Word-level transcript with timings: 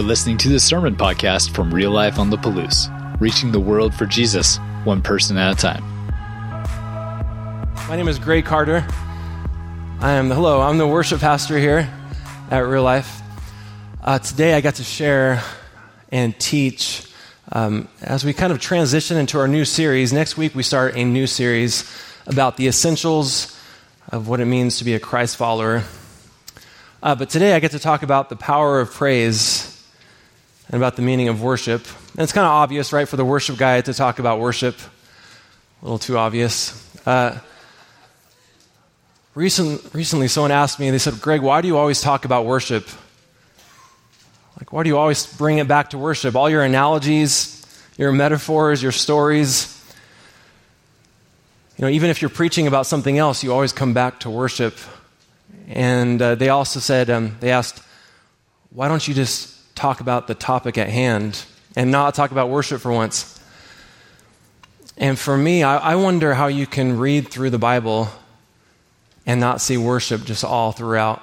You're 0.00 0.08
listening 0.08 0.38
to 0.38 0.48
the 0.48 0.58
Sermon 0.58 0.96
Podcast 0.96 1.54
from 1.54 1.74
Real 1.74 1.90
Life 1.90 2.18
on 2.18 2.30
the 2.30 2.38
Palouse, 2.38 2.88
reaching 3.20 3.52
the 3.52 3.60
world 3.60 3.94
for 3.94 4.06
Jesus, 4.06 4.56
one 4.84 5.02
person 5.02 5.36
at 5.36 5.52
a 5.52 5.54
time. 5.54 5.84
My 7.86 7.96
name 7.96 8.08
is 8.08 8.18
Greg 8.18 8.46
Carter. 8.46 8.82
I 10.00 10.12
am, 10.12 10.30
hello, 10.30 10.62
I'm 10.62 10.78
the 10.78 10.86
worship 10.86 11.20
pastor 11.20 11.58
here 11.58 11.86
at 12.50 12.60
Real 12.60 12.82
Life. 12.82 13.20
Uh, 14.02 14.18
today 14.18 14.54
I 14.54 14.62
got 14.62 14.76
to 14.76 14.84
share 14.84 15.42
and 16.10 16.36
teach 16.40 17.06
um, 17.52 17.86
as 18.00 18.24
we 18.24 18.32
kind 18.32 18.54
of 18.54 18.58
transition 18.58 19.18
into 19.18 19.38
our 19.38 19.48
new 19.48 19.66
series. 19.66 20.14
Next 20.14 20.38
week 20.38 20.54
we 20.54 20.62
start 20.62 20.96
a 20.96 21.04
new 21.04 21.26
series 21.26 21.84
about 22.26 22.56
the 22.56 22.68
essentials 22.68 23.54
of 24.08 24.28
what 24.28 24.40
it 24.40 24.46
means 24.46 24.78
to 24.78 24.84
be 24.84 24.94
a 24.94 24.98
Christ 24.98 25.36
follower. 25.36 25.82
Uh, 27.02 27.14
but 27.14 27.28
today 27.28 27.52
I 27.52 27.60
get 27.60 27.72
to 27.72 27.78
talk 27.78 28.02
about 28.02 28.30
the 28.30 28.36
power 28.36 28.80
of 28.80 28.90
praise 28.90 29.59
and 30.70 30.80
about 30.80 30.94
the 30.94 31.02
meaning 31.02 31.28
of 31.28 31.42
worship. 31.42 31.84
And 32.12 32.20
it's 32.20 32.32
kind 32.32 32.46
of 32.46 32.52
obvious, 32.52 32.92
right, 32.92 33.08
for 33.08 33.16
the 33.16 33.24
worship 33.24 33.56
guy 33.56 33.80
to 33.80 33.92
talk 33.92 34.20
about 34.20 34.38
worship. 34.38 34.78
A 35.82 35.84
little 35.84 35.98
too 35.98 36.16
obvious. 36.16 36.86
Uh, 37.04 37.38
recent, 39.34 39.82
recently, 39.92 40.28
someone 40.28 40.52
asked 40.52 40.78
me, 40.78 40.88
they 40.90 40.98
said, 40.98 41.20
Greg, 41.20 41.42
why 41.42 41.60
do 41.60 41.66
you 41.66 41.76
always 41.76 42.00
talk 42.00 42.24
about 42.24 42.46
worship? 42.46 42.88
Like, 44.60 44.72
why 44.72 44.84
do 44.84 44.88
you 44.88 44.96
always 44.96 45.26
bring 45.26 45.58
it 45.58 45.66
back 45.66 45.90
to 45.90 45.98
worship? 45.98 46.36
All 46.36 46.48
your 46.48 46.62
analogies, 46.62 47.66
your 47.98 48.12
metaphors, 48.12 48.80
your 48.80 48.92
stories. 48.92 49.76
You 51.78 51.86
know, 51.86 51.90
even 51.90 52.10
if 52.10 52.22
you're 52.22 52.28
preaching 52.28 52.68
about 52.68 52.86
something 52.86 53.18
else, 53.18 53.42
you 53.42 53.52
always 53.52 53.72
come 53.72 53.92
back 53.92 54.20
to 54.20 54.30
worship. 54.30 54.78
And 55.66 56.22
uh, 56.22 56.36
they 56.36 56.48
also 56.48 56.78
said, 56.78 57.10
um, 57.10 57.36
they 57.40 57.50
asked, 57.50 57.82
why 58.70 58.86
don't 58.86 59.08
you 59.08 59.14
just 59.14 59.56
talk 59.74 60.00
about 60.00 60.26
the 60.26 60.34
topic 60.34 60.78
at 60.78 60.88
hand 60.88 61.44
and 61.76 61.90
not 61.90 62.14
talk 62.14 62.30
about 62.30 62.48
worship 62.48 62.80
for 62.80 62.92
once? 62.92 63.38
And 64.96 65.18
for 65.18 65.36
me, 65.36 65.62
I, 65.62 65.78
I 65.78 65.96
wonder 65.96 66.34
how 66.34 66.48
you 66.48 66.66
can 66.66 66.98
read 66.98 67.28
through 67.28 67.50
the 67.50 67.58
Bible 67.58 68.08
and 69.26 69.40
not 69.40 69.60
see 69.60 69.76
worship 69.76 70.24
just 70.24 70.44
all 70.44 70.72
throughout. 70.72 71.22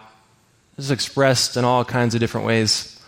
It's 0.77 0.89
expressed 0.89 1.57
in 1.57 1.65
all 1.65 1.85
kinds 1.85 2.13
of 2.15 2.19
different 2.19 2.47
ways. 2.47 2.99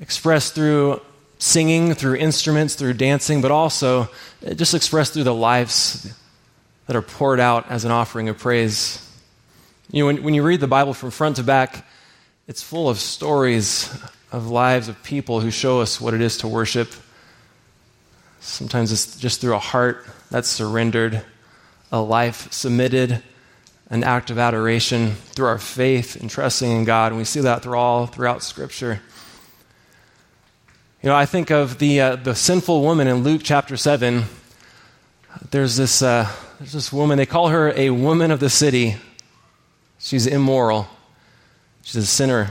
Expressed 0.00 0.54
through 0.54 1.00
singing, 1.38 1.94
through 1.94 2.16
instruments, 2.16 2.74
through 2.74 2.94
dancing, 2.94 3.40
but 3.40 3.50
also 3.50 4.08
just 4.54 4.74
expressed 4.74 5.14
through 5.14 5.24
the 5.24 5.34
lives 5.34 6.12
that 6.86 6.96
are 6.96 7.02
poured 7.02 7.40
out 7.40 7.70
as 7.70 7.84
an 7.84 7.90
offering 7.90 8.28
of 8.28 8.38
praise. 8.38 9.04
You 9.90 10.02
know, 10.02 10.06
when, 10.06 10.22
when 10.22 10.34
you 10.34 10.42
read 10.42 10.60
the 10.60 10.66
Bible 10.66 10.94
from 10.94 11.10
front 11.10 11.36
to 11.36 11.42
back, 11.42 11.86
it's 12.48 12.62
full 12.62 12.88
of 12.88 12.98
stories 12.98 13.94
of 14.32 14.48
lives 14.48 14.88
of 14.88 15.02
people 15.02 15.40
who 15.40 15.50
show 15.50 15.82
us 15.82 16.00
what 16.00 16.14
it 16.14 16.22
is 16.22 16.38
to 16.38 16.48
worship. 16.48 16.90
Sometimes 18.40 18.90
it's 18.90 19.18
just 19.18 19.42
through 19.42 19.54
a 19.54 19.58
heart 19.58 20.06
that's 20.30 20.48
surrendered, 20.48 21.22
a 21.92 22.00
life 22.00 22.50
submitted, 22.50 23.22
an 23.90 24.02
act 24.02 24.30
of 24.30 24.38
adoration, 24.38 25.12
through 25.12 25.46
our 25.46 25.58
faith 25.58 26.16
and 26.16 26.30
trusting 26.30 26.70
in 26.70 26.84
God. 26.84 27.12
And 27.12 27.18
we 27.18 27.24
see 27.24 27.40
that 27.40 27.62
through 27.62 27.76
all 27.76 28.06
throughout 28.06 28.42
Scripture. 28.42 29.02
You 31.02 31.10
know, 31.10 31.16
I 31.16 31.26
think 31.26 31.50
of 31.50 31.78
the, 31.78 32.00
uh, 32.00 32.16
the 32.16 32.34
sinful 32.34 32.80
woman 32.80 33.08
in 33.08 33.16
Luke 33.16 33.42
chapter 33.44 33.76
7. 33.76 34.24
There's 35.50 35.76
this, 35.76 36.00
uh, 36.00 36.30
there's 36.58 36.72
this 36.72 36.92
woman, 36.94 37.18
they 37.18 37.26
call 37.26 37.48
her 37.48 37.74
a 37.76 37.90
woman 37.90 38.30
of 38.30 38.40
the 38.40 38.50
city. 38.50 38.96
She's 39.98 40.26
immoral, 40.26 40.88
she's 41.88 41.96
a 42.02 42.06
sinner. 42.06 42.50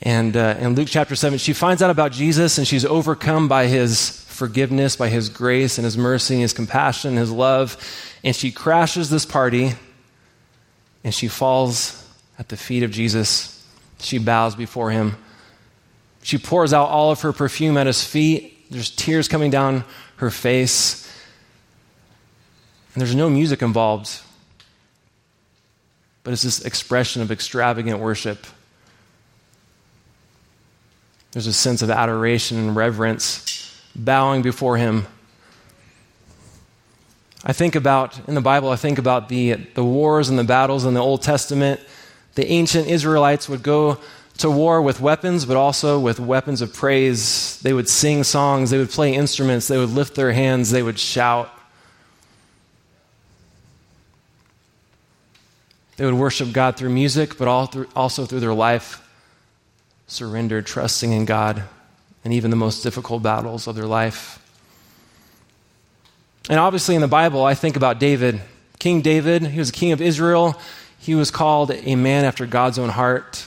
And 0.00 0.34
uh, 0.34 0.56
in 0.58 0.74
Luke 0.74 0.88
chapter 0.90 1.14
7, 1.14 1.38
she 1.38 1.52
finds 1.52 1.82
out 1.82 1.90
about 1.90 2.10
Jesus 2.10 2.56
and 2.56 2.66
she's 2.66 2.84
overcome 2.86 3.48
by 3.48 3.66
his 3.66 4.24
forgiveness, 4.28 4.96
by 4.96 5.10
his 5.10 5.28
grace 5.28 5.76
and 5.76 5.84
his 5.84 5.98
mercy, 5.98 6.34
and 6.34 6.42
his 6.42 6.54
compassion, 6.54 7.10
and 7.10 7.18
his 7.18 7.30
love. 7.30 7.76
And 8.24 8.34
she 8.34 8.50
crashes 8.50 9.10
this 9.10 9.26
party 9.26 9.74
and 11.04 11.14
she 11.14 11.28
falls 11.28 12.02
at 12.38 12.48
the 12.48 12.56
feet 12.56 12.82
of 12.82 12.90
Jesus. 12.90 13.62
She 14.00 14.16
bows 14.16 14.54
before 14.54 14.90
him. 14.90 15.16
She 16.22 16.38
pours 16.38 16.72
out 16.72 16.88
all 16.88 17.10
of 17.10 17.20
her 17.20 17.32
perfume 17.34 17.76
at 17.76 17.86
his 17.86 18.02
feet. 18.02 18.70
There's 18.70 18.88
tears 18.88 19.28
coming 19.28 19.50
down 19.50 19.84
her 20.16 20.30
face. 20.30 21.06
And 22.94 23.02
there's 23.02 23.14
no 23.14 23.28
music 23.28 23.60
involved 23.60 24.22
but 26.24 26.32
it's 26.32 26.42
this 26.42 26.64
expression 26.64 27.22
of 27.22 27.30
extravagant 27.30 28.00
worship. 28.00 28.46
There's 31.32 31.46
a 31.46 31.52
sense 31.52 31.82
of 31.82 31.90
adoration 31.90 32.58
and 32.58 32.74
reverence, 32.74 33.80
bowing 33.94 34.42
before 34.42 34.76
Him. 34.76 35.06
I 37.44 37.52
think 37.52 37.74
about, 37.74 38.26
in 38.26 38.34
the 38.34 38.40
Bible, 38.40 38.70
I 38.70 38.76
think 38.76 38.98
about 38.98 39.28
the, 39.28 39.52
the 39.52 39.84
wars 39.84 40.30
and 40.30 40.38
the 40.38 40.44
battles 40.44 40.86
in 40.86 40.94
the 40.94 41.00
Old 41.00 41.22
Testament. 41.22 41.80
The 42.36 42.46
ancient 42.46 42.88
Israelites 42.88 43.48
would 43.48 43.62
go 43.62 43.98
to 44.38 44.50
war 44.50 44.80
with 44.80 45.00
weapons, 45.00 45.44
but 45.44 45.56
also 45.56 46.00
with 46.00 46.18
weapons 46.18 46.62
of 46.62 46.72
praise. 46.72 47.60
They 47.60 47.72
would 47.72 47.88
sing 47.88 48.24
songs, 48.24 48.70
they 48.70 48.78
would 48.78 48.90
play 48.90 49.14
instruments, 49.14 49.68
they 49.68 49.78
would 49.78 49.90
lift 49.90 50.14
their 50.14 50.32
hands, 50.32 50.70
they 50.70 50.82
would 50.82 50.98
shout. 50.98 51.50
They 55.96 56.04
would 56.04 56.14
worship 56.14 56.52
God 56.52 56.76
through 56.76 56.90
music, 56.90 57.38
but 57.38 57.48
also 57.48 58.26
through 58.26 58.40
their 58.40 58.54
life, 58.54 59.00
surrendered, 60.06 60.66
trusting 60.66 61.12
in 61.12 61.24
God, 61.24 61.62
and 62.24 62.32
even 62.34 62.50
the 62.50 62.56
most 62.56 62.82
difficult 62.82 63.22
battles 63.22 63.66
of 63.66 63.76
their 63.76 63.86
life. 63.86 64.40
And 66.50 66.58
obviously, 66.58 66.94
in 66.94 67.00
the 67.00 67.08
Bible, 67.08 67.44
I 67.44 67.54
think 67.54 67.76
about 67.76 67.98
David. 67.98 68.40
King 68.78 69.00
David, 69.00 69.42
he 69.46 69.58
was 69.58 69.70
a 69.70 69.72
king 69.72 69.92
of 69.92 70.02
Israel. 70.02 70.60
He 70.98 71.14
was 71.14 71.30
called 71.30 71.70
a 71.70 71.96
man 71.96 72.24
after 72.24 72.44
God's 72.44 72.78
own 72.78 72.90
heart. 72.90 73.46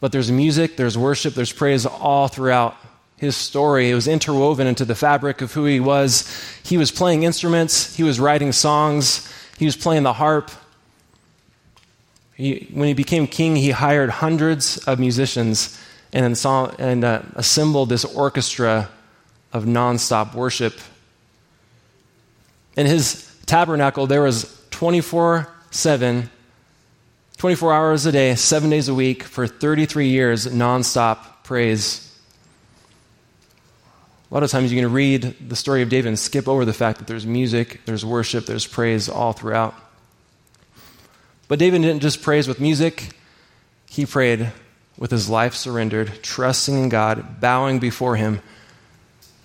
But 0.00 0.12
there's 0.12 0.30
music, 0.30 0.76
there's 0.76 0.96
worship, 0.96 1.34
there's 1.34 1.52
praise 1.52 1.86
all 1.86 2.28
throughout 2.28 2.76
his 3.16 3.36
story. 3.36 3.90
It 3.90 3.94
was 3.94 4.08
interwoven 4.08 4.66
into 4.66 4.84
the 4.84 4.94
fabric 4.94 5.42
of 5.42 5.52
who 5.52 5.64
he 5.64 5.80
was. 5.80 6.28
He 6.64 6.76
was 6.76 6.90
playing 6.90 7.22
instruments, 7.22 7.94
he 7.94 8.02
was 8.02 8.18
writing 8.18 8.52
songs, 8.52 9.32
he 9.58 9.64
was 9.64 9.76
playing 9.76 10.02
the 10.02 10.12
harp, 10.12 10.50
he, 12.42 12.68
when 12.72 12.88
he 12.88 12.94
became 12.94 13.28
king, 13.28 13.54
he 13.54 13.70
hired 13.70 14.10
hundreds 14.10 14.78
of 14.78 14.98
musicians 14.98 15.80
and, 16.12 16.36
and 16.78 17.04
uh, 17.04 17.22
assembled 17.36 17.88
this 17.88 18.04
orchestra 18.04 18.88
of 19.52 19.64
nonstop 19.64 20.34
worship. 20.34 20.74
In 22.76 22.86
his 22.86 23.32
tabernacle, 23.46 24.08
there 24.08 24.22
was 24.22 24.60
24 24.70 25.48
7, 25.70 26.28
24 27.38 27.72
hours 27.72 28.06
a 28.06 28.12
day, 28.12 28.34
seven 28.34 28.70
days 28.70 28.88
a 28.88 28.94
week, 28.94 29.22
for 29.22 29.46
33 29.46 30.08
years, 30.08 30.46
nonstop 30.46 31.44
praise. 31.44 32.12
A 34.30 34.34
lot 34.34 34.42
of 34.42 34.50
times 34.50 34.72
you 34.72 34.82
can 34.82 34.92
read 34.92 35.36
the 35.48 35.56
story 35.56 35.82
of 35.82 35.88
David 35.88 36.08
and 36.08 36.18
skip 36.18 36.48
over 36.48 36.64
the 36.64 36.72
fact 36.72 36.98
that 36.98 37.06
there's 37.06 37.24
music, 37.24 37.82
there's 37.86 38.04
worship, 38.04 38.46
there's 38.46 38.66
praise 38.66 39.08
all 39.08 39.32
throughout. 39.32 39.74
But 41.52 41.58
David 41.58 41.82
didn't 41.82 42.00
just 42.00 42.22
praise 42.22 42.48
with 42.48 42.60
music, 42.60 43.10
he 43.90 44.06
prayed 44.06 44.52
with 44.96 45.10
his 45.10 45.28
life 45.28 45.52
surrendered, 45.52 46.10
trusting 46.22 46.74
in 46.84 46.88
God, 46.88 47.42
bowing 47.42 47.78
before 47.78 48.16
him 48.16 48.40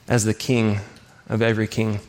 as 0.08 0.24
the 0.24 0.34
king 0.34 0.80
of 1.28 1.42
every 1.42 1.68
king. 1.68 2.00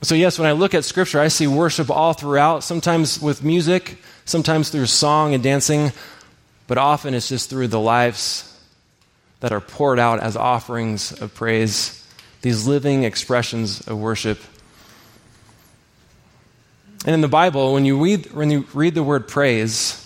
So, 0.00 0.14
yes, 0.14 0.38
when 0.38 0.48
I 0.48 0.52
look 0.52 0.72
at 0.72 0.86
Scripture, 0.86 1.20
I 1.20 1.28
see 1.28 1.46
worship 1.46 1.90
all 1.90 2.14
throughout, 2.14 2.64
sometimes 2.64 3.20
with 3.20 3.44
music, 3.44 3.98
sometimes 4.24 4.70
through 4.70 4.86
song 4.86 5.34
and 5.34 5.42
dancing, 5.42 5.92
but 6.68 6.78
often 6.78 7.12
it's 7.12 7.28
just 7.28 7.50
through 7.50 7.68
the 7.68 7.78
lives 7.78 8.58
that 9.40 9.52
are 9.52 9.60
poured 9.60 9.98
out 9.98 10.20
as 10.20 10.34
offerings 10.34 11.12
of 11.20 11.34
praise, 11.34 12.08
these 12.40 12.66
living 12.66 13.04
expressions 13.04 13.86
of 13.86 13.98
worship. 13.98 14.38
And 17.06 17.14
in 17.14 17.20
the 17.20 17.28
Bible, 17.28 17.72
when 17.72 17.84
you 17.84 18.02
read, 18.02 18.32
when 18.32 18.50
you 18.50 18.66
read 18.74 18.96
the 18.96 19.02
word 19.02 19.28
praise, 19.28 20.02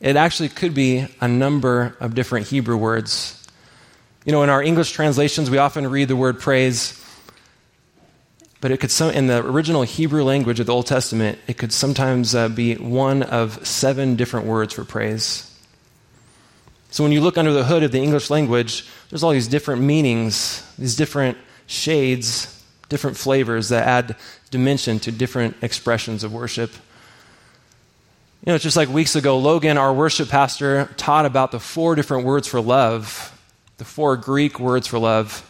it 0.00 0.16
actually 0.16 0.48
could 0.48 0.72
be 0.74 1.06
a 1.20 1.28
number 1.28 1.96
of 2.00 2.14
different 2.14 2.46
Hebrew 2.48 2.78
words. 2.78 3.46
You 4.24 4.32
know, 4.32 4.42
in 4.42 4.48
our 4.48 4.62
English 4.62 4.92
translations, 4.92 5.50
we 5.50 5.58
often 5.58 5.86
read 5.86 6.08
the 6.08 6.16
word 6.16 6.40
praise, 6.40 6.98
but 8.62 8.70
it 8.70 8.80
could 8.80 8.90
some, 8.90 9.10
in 9.10 9.26
the 9.26 9.44
original 9.44 9.82
Hebrew 9.82 10.24
language 10.24 10.60
of 10.60 10.66
the 10.66 10.72
Old 10.72 10.86
Testament, 10.86 11.38
it 11.46 11.58
could 11.58 11.74
sometimes 11.74 12.34
uh, 12.34 12.48
be 12.48 12.76
one 12.76 13.22
of 13.22 13.66
seven 13.66 14.16
different 14.16 14.46
words 14.46 14.72
for 14.72 14.82
praise. 14.82 15.54
So 16.90 17.04
when 17.04 17.12
you 17.12 17.20
look 17.20 17.36
under 17.36 17.52
the 17.52 17.64
hood 17.64 17.82
of 17.82 17.92
the 17.92 18.00
English 18.00 18.30
language, 18.30 18.86
there's 19.10 19.22
all 19.22 19.32
these 19.32 19.48
different 19.48 19.82
meanings, 19.82 20.66
these 20.78 20.96
different 20.96 21.36
shades, 21.66 22.64
different 22.88 23.18
flavors 23.18 23.68
that 23.68 23.86
add 23.86 24.16
dimension 24.54 25.00
to 25.00 25.10
different 25.10 25.56
expressions 25.62 26.22
of 26.22 26.32
worship. 26.32 26.70
You 28.44 28.52
know, 28.52 28.54
it's 28.54 28.62
just 28.62 28.76
like 28.76 28.88
weeks 28.88 29.16
ago, 29.16 29.36
Logan, 29.36 29.76
our 29.76 29.92
worship 29.92 30.28
pastor, 30.28 30.88
taught 30.96 31.26
about 31.26 31.50
the 31.50 31.58
four 31.58 31.96
different 31.96 32.24
words 32.24 32.46
for 32.46 32.60
love, 32.60 33.36
the 33.78 33.84
four 33.84 34.16
Greek 34.16 34.60
words 34.60 34.86
for 34.86 35.00
love. 35.00 35.42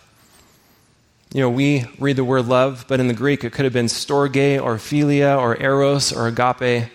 You 1.35 1.43
know, 1.43 1.51
we 1.51 1.85
read 1.99 2.17
the 2.17 2.25
word 2.25 2.47
love, 2.47 2.87
but 2.89 2.99
in 2.99 3.09
the 3.09 3.15
Greek 3.15 3.45
it 3.45 3.53
could 3.53 3.67
have 3.67 3.75
been 3.75 3.87
storge 3.87 4.59
or 4.59 4.77
philia 4.77 5.39
or 5.39 5.61
eros 5.61 6.11
or 6.11 6.27
agape. 6.27 6.89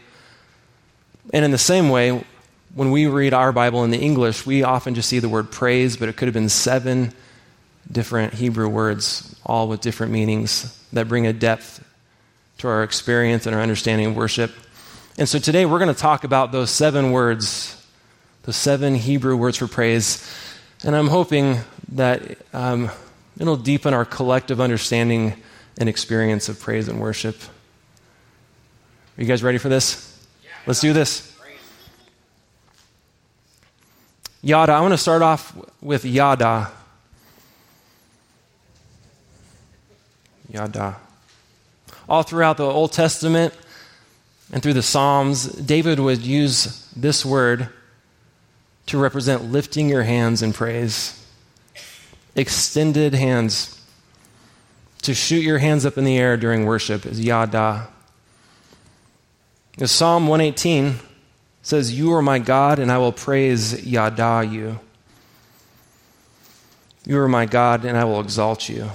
And 1.31 1.45
in 1.45 1.51
the 1.51 1.59
same 1.59 1.89
way, 1.89 2.25
when 2.73 2.89
we 2.89 3.05
read 3.05 3.35
our 3.35 3.51
Bible 3.51 3.83
in 3.83 3.91
the 3.91 3.99
English, 3.99 4.47
we 4.47 4.63
often 4.63 4.95
just 4.95 5.09
see 5.09 5.19
the 5.19 5.29
word 5.29 5.51
praise, 5.51 5.95
but 5.95 6.09
it 6.09 6.17
could 6.17 6.27
have 6.27 6.33
been 6.33 6.49
seven 6.49 7.13
different 7.91 8.33
Hebrew 8.33 8.67
words, 8.67 9.35
all 9.45 9.67
with 9.67 9.81
different 9.81 10.11
meanings 10.11 10.75
that 10.91 11.07
bring 11.07 11.27
a 11.27 11.33
depth 11.33 11.85
to 12.59 12.67
our 12.67 12.83
experience 12.83 13.45
and 13.45 13.55
our 13.55 13.61
understanding 13.61 14.07
of 14.07 14.15
worship. 14.15 14.53
And 15.17 15.27
so 15.27 15.39
today 15.39 15.65
we're 15.65 15.79
going 15.79 15.93
to 15.93 15.99
talk 15.99 16.23
about 16.23 16.51
those 16.51 16.69
seven 16.69 17.11
words, 17.11 17.75
the 18.43 18.53
seven 18.53 18.95
Hebrew 18.95 19.35
words 19.35 19.57
for 19.57 19.67
praise. 19.67 20.25
And 20.83 20.95
I'm 20.95 21.07
hoping 21.07 21.59
that 21.93 22.37
um, 22.53 22.89
it'll 23.37 23.57
deepen 23.57 23.93
our 23.93 24.05
collective 24.05 24.61
understanding 24.61 25.41
and 25.77 25.89
experience 25.89 26.49
of 26.49 26.59
praise 26.59 26.87
and 26.87 26.99
worship. 26.99 27.35
Are 29.17 29.21
you 29.21 29.27
guys 29.27 29.41
ready 29.41 29.57
for 29.57 29.69
this? 29.69 30.05
Let's 30.67 30.81
do 30.81 30.93
this. 30.93 31.37
Yada. 34.41 34.73
I 34.73 34.81
want 34.81 34.93
to 34.93 34.97
start 34.97 35.21
off 35.21 35.57
with 35.81 36.05
yada. 36.05 36.71
Yada. 40.49 40.97
All 42.09 42.23
throughout 42.23 42.57
the 42.57 42.65
Old 42.65 42.91
Testament, 42.91 43.53
and 44.51 44.63
through 44.63 44.73
the 44.73 44.81
Psalms, 44.81 45.45
David 45.45 45.99
would 45.99 46.25
use 46.25 46.91
this 46.95 47.23
word 47.23 47.69
to 48.87 48.97
represent 48.97 49.51
lifting 49.51 49.87
your 49.87 50.03
hands 50.03 50.41
in 50.41 50.51
praise. 50.51 51.15
Extended 52.35 53.13
hands. 53.13 53.75
To 55.03 55.13
shoot 55.13 55.43
your 55.43 55.59
hands 55.59 55.85
up 55.85 55.97
in 55.97 56.03
the 56.03 56.17
air 56.17 56.35
during 56.35 56.65
worship 56.65 57.05
is 57.05 57.23
yada. 57.23 57.87
Psalm 59.85 60.27
118 60.27 60.95
says, 61.61 61.97
You 61.97 62.13
are 62.13 62.21
my 62.21 62.39
God, 62.39 62.79
and 62.79 62.91
I 62.91 62.97
will 62.97 63.11
praise 63.11 63.85
yada 63.85 64.45
you. 64.49 64.79
You 67.05 67.19
are 67.19 67.29
my 67.29 67.45
God, 67.45 67.85
and 67.85 67.97
I 67.97 68.03
will 68.03 68.19
exalt 68.19 68.67
you. 68.67 68.89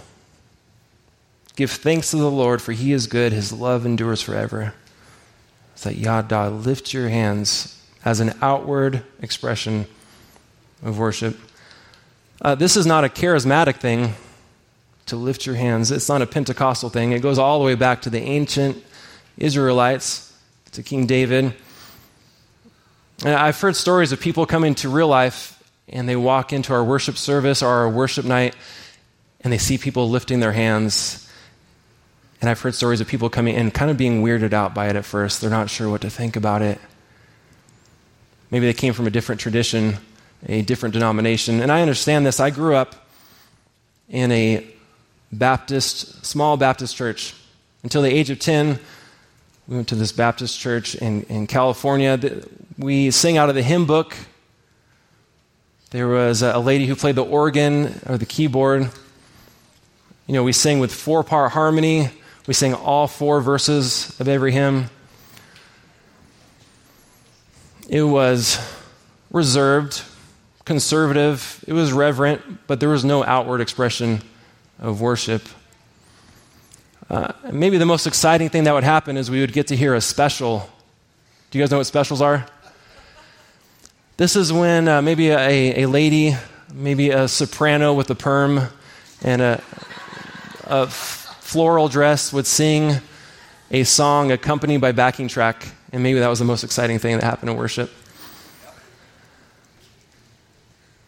Give 1.56 1.71
thanks 1.71 2.11
to 2.11 2.17
the 2.17 2.31
Lord, 2.31 2.61
for 2.61 2.73
he 2.73 2.93
is 2.93 3.06
good, 3.06 3.33
his 3.33 3.53
love 3.53 3.87
endures 3.87 4.21
forever 4.21 4.75
It's 5.75 5.85
that 5.85 5.97
yada, 5.97 6.51
lift 6.51 6.93
your 6.93 7.09
hands 7.09 7.81
as 8.05 8.21
an 8.21 8.35
outward 8.43 9.03
expression 9.23 9.87
of 10.83 10.99
worship. 10.99 11.39
Uh, 12.43 12.55
this 12.55 12.77
is 12.77 12.87
not 12.87 13.05
a 13.05 13.09
charismatic 13.09 13.77
thing 13.77 14.15
to 15.06 15.17
lift 15.17 15.47
your 15.47 15.55
hands. 15.55 15.91
It's 15.91 16.09
not 16.09 16.23
a 16.23 16.27
Pentecostal 16.27 16.91
thing. 16.91 17.12
It 17.12 17.21
goes 17.21 17.39
all 17.39 17.59
the 17.61 17.65
way 17.65 17.75
back 17.75 18.03
to 18.03 18.11
the 18.11 18.21
ancient 18.21 18.83
Israelites, 19.39 20.33
to 20.73 20.83
King 20.83 21.07
David. 21.07 21.55
And 23.25 23.35
I've 23.35 23.61
heard 23.61 23.77
stories 23.77 24.12
of 24.12 24.21
people 24.21 24.45
coming 24.45 24.75
to 24.77 24.89
real 24.89 25.09
life 25.09 25.62
and 25.89 26.09
they 26.09 26.17
walk 26.17 26.53
into 26.53 26.73
our 26.73 26.83
worship 26.83 27.17
service 27.17 27.62
or 27.62 27.69
our 27.69 27.89
worship 27.89 28.25
night 28.25 28.57
and 29.43 29.53
they 29.53 29.59
see 29.59 29.79
people 29.79 30.11
lifting 30.11 30.41
their 30.41 30.53
hands 30.53 31.24
and 32.44 32.50
I've 32.50 32.61
heard 32.61 32.75
stories 32.75 33.00
of 33.00 33.08
people 33.08 33.31
coming 33.31 33.55
in 33.55 33.70
kind 33.70 33.91
of 33.91 33.96
being 33.96 34.23
weirded 34.23 34.52
out 34.52 34.75
by 34.75 34.91
it 34.91 34.96
at 34.96 35.06
first. 35.06 35.41
They're 35.41 35.49
not 35.49 35.70
sure 35.70 35.88
what 35.88 36.02
to 36.02 36.11
think 36.11 36.37
about 36.37 36.61
it. 36.61 36.79
Maybe 38.50 38.67
they 38.67 38.75
came 38.75 38.93
from 38.93 39.06
a 39.06 39.11
different 39.11 39.41
tradition, 39.41 39.96
a 40.44 40.61
different 40.61 40.93
denomination. 40.93 41.62
And 41.62 41.73
I 41.73 41.81
understand 41.81 42.26
this. 42.26 42.41
I 42.41 42.50
grew 42.50 42.75
up 42.75 43.08
in 44.11 44.31
a 44.31 44.67
Baptist, 45.32 46.26
small 46.26 46.58
Baptist 46.58 46.94
church. 46.94 47.35
Until 47.82 48.02
the 48.02 48.11
age 48.11 48.29
of 48.29 48.41
10, 48.41 48.79
we 49.67 49.76
went 49.76 49.88
to 49.88 49.94
this 49.94 50.12
Baptist 50.12 50.61
church 50.61 50.94
in, 50.97 51.23
in 51.31 51.47
California. 51.47 52.43
We 52.76 53.11
sang 53.11 53.38
out 53.38 53.49
of 53.49 53.55
the 53.55 53.62
hymn 53.62 53.87
book. 53.87 54.14
There 55.93 56.08
was 56.08 56.43
a 56.43 56.58
lady 56.58 56.85
who 56.85 56.94
played 56.94 57.14
the 57.14 57.25
organ 57.25 57.99
or 58.06 58.19
the 58.19 58.26
keyboard. 58.26 58.90
You 60.26 60.35
know, 60.35 60.44
we 60.44 60.52
sang 60.52 60.79
with 60.79 60.93
four 60.93 61.25
part 61.25 61.52
harmony. 61.52 62.11
We 62.46 62.52
sing 62.52 62.75
all 62.75 63.06
four 63.06 63.41
verses 63.41 64.19
of 64.20 64.29
every 64.29 64.52
hymn. 64.52 64.91
It 67.88 68.02
was 68.02 68.58
reserved, 69.31 70.02
conservative, 70.64 71.64
it 71.67 71.73
was 71.73 71.93
reverent, 71.93 72.67
but 72.67 72.81
there 72.81 72.88
was 72.88 73.05
no 73.05 73.25
outward 73.25 73.61
expression 73.61 74.20
of 74.79 75.00
worship. 75.00 75.43
Uh, 77.08 77.32
maybe 77.50 77.79
the 77.79 77.87
most 77.87 78.06
exciting 78.06 78.49
thing 78.49 78.64
that 78.64 78.75
would 78.75 78.85
happen 78.85 79.17
is 79.17 79.31
we 79.31 79.40
would 79.40 79.52
get 79.52 79.69
to 79.69 79.76
hear 79.76 79.94
a 79.94 80.00
special. 80.00 80.69
Do 81.50 81.58
you 81.58 81.62
guys 81.62 81.70
know 81.70 81.79
what 81.79 81.87
specials 81.87 82.20
are? 82.20 82.47
This 84.17 84.37
is 84.37 84.52
when 84.52 84.87
uh, 84.87 85.02
maybe 85.02 85.31
a, 85.31 85.85
a 85.85 85.87
lady, 85.87 86.37
maybe 86.73 87.11
a 87.11 87.26
soprano 87.26 87.94
with 87.94 88.11
a 88.11 88.14
perm 88.14 88.69
and 89.23 89.43
a, 89.43 89.62
a 90.64 90.88
floral 91.44 91.88
dress 91.88 92.32
would 92.32 92.46
sing 92.46 92.96
a 93.70 93.85
song 93.85 94.32
accompanied 94.32 94.79
by 94.79 94.93
backing 94.93 95.29
track, 95.29 95.69
and 95.93 96.02
maybe 96.02 96.19
that 96.19 96.29
was 96.29 96.38
the 96.38 96.44
most 96.44 96.64
exciting 96.64 96.99
thing 96.99 97.19
that 97.19 97.23
happened 97.23 97.50
in 97.50 97.56
worship. 97.56 97.93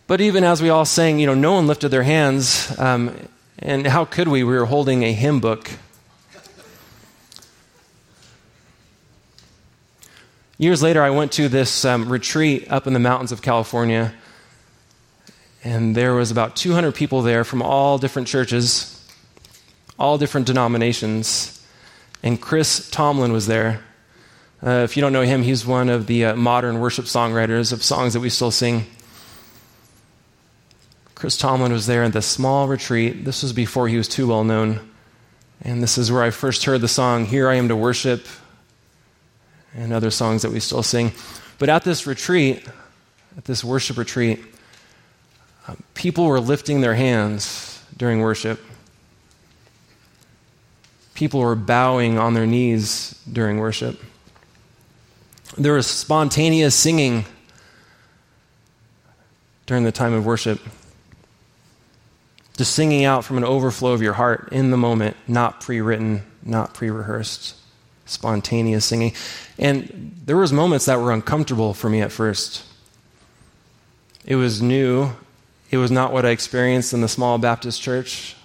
But 0.06 0.20
even 0.20 0.44
as 0.44 0.62
we 0.62 0.68
all 0.68 0.84
sang, 0.84 1.18
you 1.18 1.26
know, 1.26 1.34
no 1.34 1.54
one 1.54 1.66
lifted 1.66 1.88
their 1.88 2.02
hands, 2.02 2.78
um, 2.78 3.16
and 3.58 3.86
how 3.86 4.04
could 4.04 4.28
we? 4.28 4.44
We 4.44 4.54
were 4.54 4.66
holding 4.66 5.04
a 5.04 5.12
hymn 5.12 5.40
book. 5.40 5.70
Years 10.58 10.82
later, 10.82 11.02
I 11.02 11.10
went 11.10 11.32
to 11.32 11.48
this 11.48 11.84
um, 11.86 12.10
retreat 12.10 12.70
up 12.70 12.86
in 12.86 12.92
the 12.92 13.00
mountains 13.00 13.32
of 13.32 13.40
California, 13.40 14.12
and 15.64 15.96
there 15.96 16.14
was 16.14 16.30
about 16.30 16.56
200 16.56 16.94
people 16.94 17.22
there 17.22 17.42
from 17.42 17.62
all 17.62 17.96
different 17.96 18.28
churches 18.28 18.95
all 19.98 20.18
different 20.18 20.46
denominations. 20.46 21.64
And 22.22 22.40
Chris 22.40 22.90
Tomlin 22.90 23.32
was 23.32 23.46
there. 23.46 23.82
Uh, 24.62 24.82
if 24.84 24.96
you 24.96 25.00
don't 25.00 25.12
know 25.12 25.22
him, 25.22 25.42
he's 25.42 25.66
one 25.66 25.88
of 25.88 26.06
the 26.06 26.26
uh, 26.26 26.36
modern 26.36 26.80
worship 26.80 27.04
songwriters 27.04 27.72
of 27.72 27.82
songs 27.82 28.14
that 28.14 28.20
we 28.20 28.30
still 28.30 28.50
sing. 28.50 28.86
Chris 31.14 31.36
Tomlin 31.36 31.72
was 31.72 31.86
there 31.86 32.02
in 32.02 32.12
the 32.12 32.22
small 32.22 32.68
retreat. 32.68 33.24
This 33.24 33.42
was 33.42 33.52
before 33.52 33.88
he 33.88 33.96
was 33.96 34.08
too 34.08 34.26
well 34.26 34.44
known. 34.44 34.80
And 35.62 35.82
this 35.82 35.96
is 35.96 36.12
where 36.12 36.22
I 36.22 36.30
first 36.30 36.64
heard 36.64 36.80
the 36.80 36.88
song, 36.88 37.24
Here 37.24 37.48
I 37.48 37.54
Am 37.54 37.68
to 37.68 37.76
Worship, 37.76 38.26
and 39.74 39.92
other 39.92 40.10
songs 40.10 40.42
that 40.42 40.50
we 40.52 40.60
still 40.60 40.82
sing. 40.82 41.12
But 41.58 41.68
at 41.68 41.84
this 41.84 42.06
retreat, 42.06 42.66
at 43.36 43.44
this 43.46 43.64
worship 43.64 43.96
retreat, 43.96 44.44
uh, 45.66 45.74
people 45.94 46.26
were 46.26 46.40
lifting 46.40 46.82
their 46.82 46.94
hands 46.94 47.82
during 47.96 48.20
worship. 48.20 48.62
People 51.16 51.40
were 51.40 51.56
bowing 51.56 52.18
on 52.18 52.34
their 52.34 52.46
knees 52.46 53.18
during 53.30 53.56
worship. 53.58 53.98
There 55.56 55.72
was 55.72 55.86
spontaneous 55.86 56.74
singing 56.74 57.24
during 59.64 59.84
the 59.84 59.92
time 59.92 60.12
of 60.12 60.26
worship. 60.26 60.60
Just 62.58 62.74
singing 62.74 63.06
out 63.06 63.24
from 63.24 63.38
an 63.38 63.44
overflow 63.44 63.92
of 63.92 64.02
your 64.02 64.12
heart 64.12 64.50
in 64.52 64.70
the 64.70 64.76
moment, 64.76 65.16
not 65.26 65.62
pre 65.62 65.80
written, 65.80 66.22
not 66.42 66.74
pre 66.74 66.90
rehearsed. 66.90 67.56
Spontaneous 68.04 68.84
singing. 68.84 69.14
And 69.58 70.14
there 70.26 70.36
was 70.36 70.52
moments 70.52 70.84
that 70.84 71.00
were 71.00 71.12
uncomfortable 71.12 71.72
for 71.72 71.88
me 71.88 72.02
at 72.02 72.12
first. 72.12 72.62
It 74.26 74.36
was 74.36 74.60
new. 74.60 75.12
It 75.70 75.78
was 75.78 75.90
not 75.90 76.12
what 76.12 76.26
I 76.26 76.30
experienced 76.30 76.92
in 76.92 77.00
the 77.00 77.08
small 77.08 77.38
Baptist 77.38 77.80
church. 77.80 78.35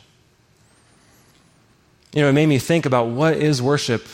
You 2.13 2.21
know, 2.21 2.29
it 2.29 2.33
made 2.33 2.47
me 2.47 2.59
think 2.59 2.85
about 2.85 3.07
what 3.07 3.37
is 3.37 3.61
worship. 3.61 4.05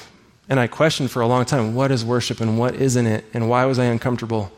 And 0.50 0.60
I 0.60 0.68
questioned 0.68 1.12
for 1.12 1.22
a 1.22 1.28
long 1.28 1.46
time 1.46 1.74
what 1.74 1.92
is 1.92 2.06
worship 2.06 2.40
and 2.40 2.60
what 2.60 2.76
isn't 2.76 3.06
it? 3.06 3.26
And 3.34 3.50
why 3.50 3.66
was 3.66 3.80
I 3.80 3.86
uncomfortable? 3.86 4.52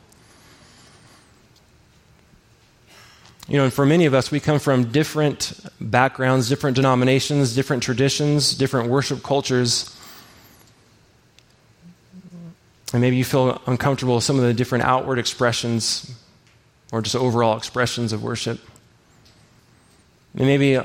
You 3.48 3.58
know, 3.58 3.64
and 3.64 3.74
for 3.74 3.86
many 3.86 4.06
of 4.06 4.14
us, 4.14 4.30
we 4.30 4.40
come 4.40 4.60
from 4.60 4.92
different 4.92 5.60
backgrounds, 5.82 6.50
different 6.50 6.76
denominations, 6.76 7.56
different 7.56 7.82
traditions, 7.82 8.54
different 8.54 8.90
worship 8.90 9.24
cultures. 9.24 9.96
And 12.94 13.02
maybe 13.02 13.16
you 13.16 13.24
feel 13.24 13.60
uncomfortable 13.66 14.16
with 14.16 14.24
some 14.24 14.36
of 14.36 14.44
the 14.44 14.54
different 14.54 14.84
outward 14.84 15.18
expressions 15.18 16.14
or 16.92 17.02
just 17.02 17.16
overall 17.16 17.58
expressions 17.58 18.14
of 18.14 18.22
worship. 18.22 18.60
And 20.36 20.46
maybe 20.46 20.80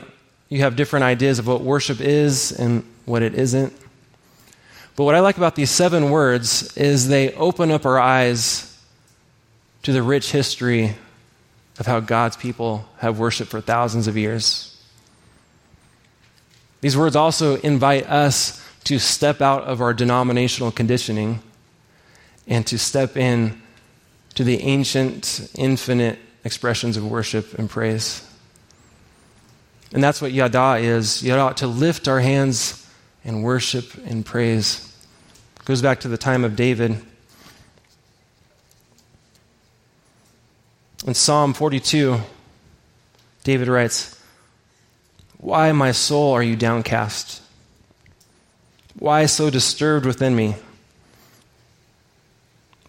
you 0.54 0.60
have 0.60 0.76
different 0.76 1.02
ideas 1.02 1.40
of 1.40 1.48
what 1.48 1.62
worship 1.62 2.00
is 2.00 2.52
and 2.52 2.84
what 3.06 3.24
it 3.24 3.34
isn't. 3.34 3.72
But 4.94 5.02
what 5.02 5.16
I 5.16 5.18
like 5.18 5.36
about 5.36 5.56
these 5.56 5.68
seven 5.68 6.10
words 6.10 6.76
is 6.76 7.08
they 7.08 7.34
open 7.34 7.72
up 7.72 7.84
our 7.84 7.98
eyes 7.98 8.80
to 9.82 9.92
the 9.92 10.00
rich 10.00 10.30
history 10.30 10.94
of 11.80 11.86
how 11.86 11.98
God's 11.98 12.36
people 12.36 12.88
have 12.98 13.18
worshiped 13.18 13.50
for 13.50 13.60
thousands 13.60 14.06
of 14.06 14.16
years. 14.16 14.80
These 16.82 16.96
words 16.96 17.16
also 17.16 17.56
invite 17.56 18.08
us 18.08 18.64
to 18.84 19.00
step 19.00 19.40
out 19.40 19.64
of 19.64 19.80
our 19.80 19.92
denominational 19.92 20.70
conditioning 20.70 21.42
and 22.46 22.64
to 22.68 22.78
step 22.78 23.16
in 23.16 23.60
to 24.36 24.44
the 24.44 24.62
ancient, 24.62 25.50
infinite 25.56 26.20
expressions 26.44 26.96
of 26.96 27.04
worship 27.10 27.58
and 27.58 27.68
praise. 27.68 28.24
And 29.94 30.02
that's 30.02 30.20
what 30.20 30.32
yada 30.32 30.76
is. 30.78 31.22
Yada, 31.22 31.54
to 31.54 31.68
lift 31.68 32.08
our 32.08 32.18
hands 32.18 32.84
and 33.24 33.44
worship 33.44 33.94
and 34.04 34.26
praise. 34.26 34.92
It 35.60 35.64
goes 35.64 35.80
back 35.80 36.00
to 36.00 36.08
the 36.08 36.18
time 36.18 36.44
of 36.44 36.56
David. 36.56 37.00
In 41.06 41.14
Psalm 41.14 41.54
42, 41.54 42.18
David 43.44 43.68
writes, 43.68 44.20
Why, 45.38 45.70
my 45.70 45.92
soul, 45.92 46.32
are 46.32 46.42
you 46.42 46.56
downcast? 46.56 47.40
Why 48.98 49.26
so 49.26 49.48
disturbed 49.48 50.06
within 50.06 50.34
me? 50.34 50.56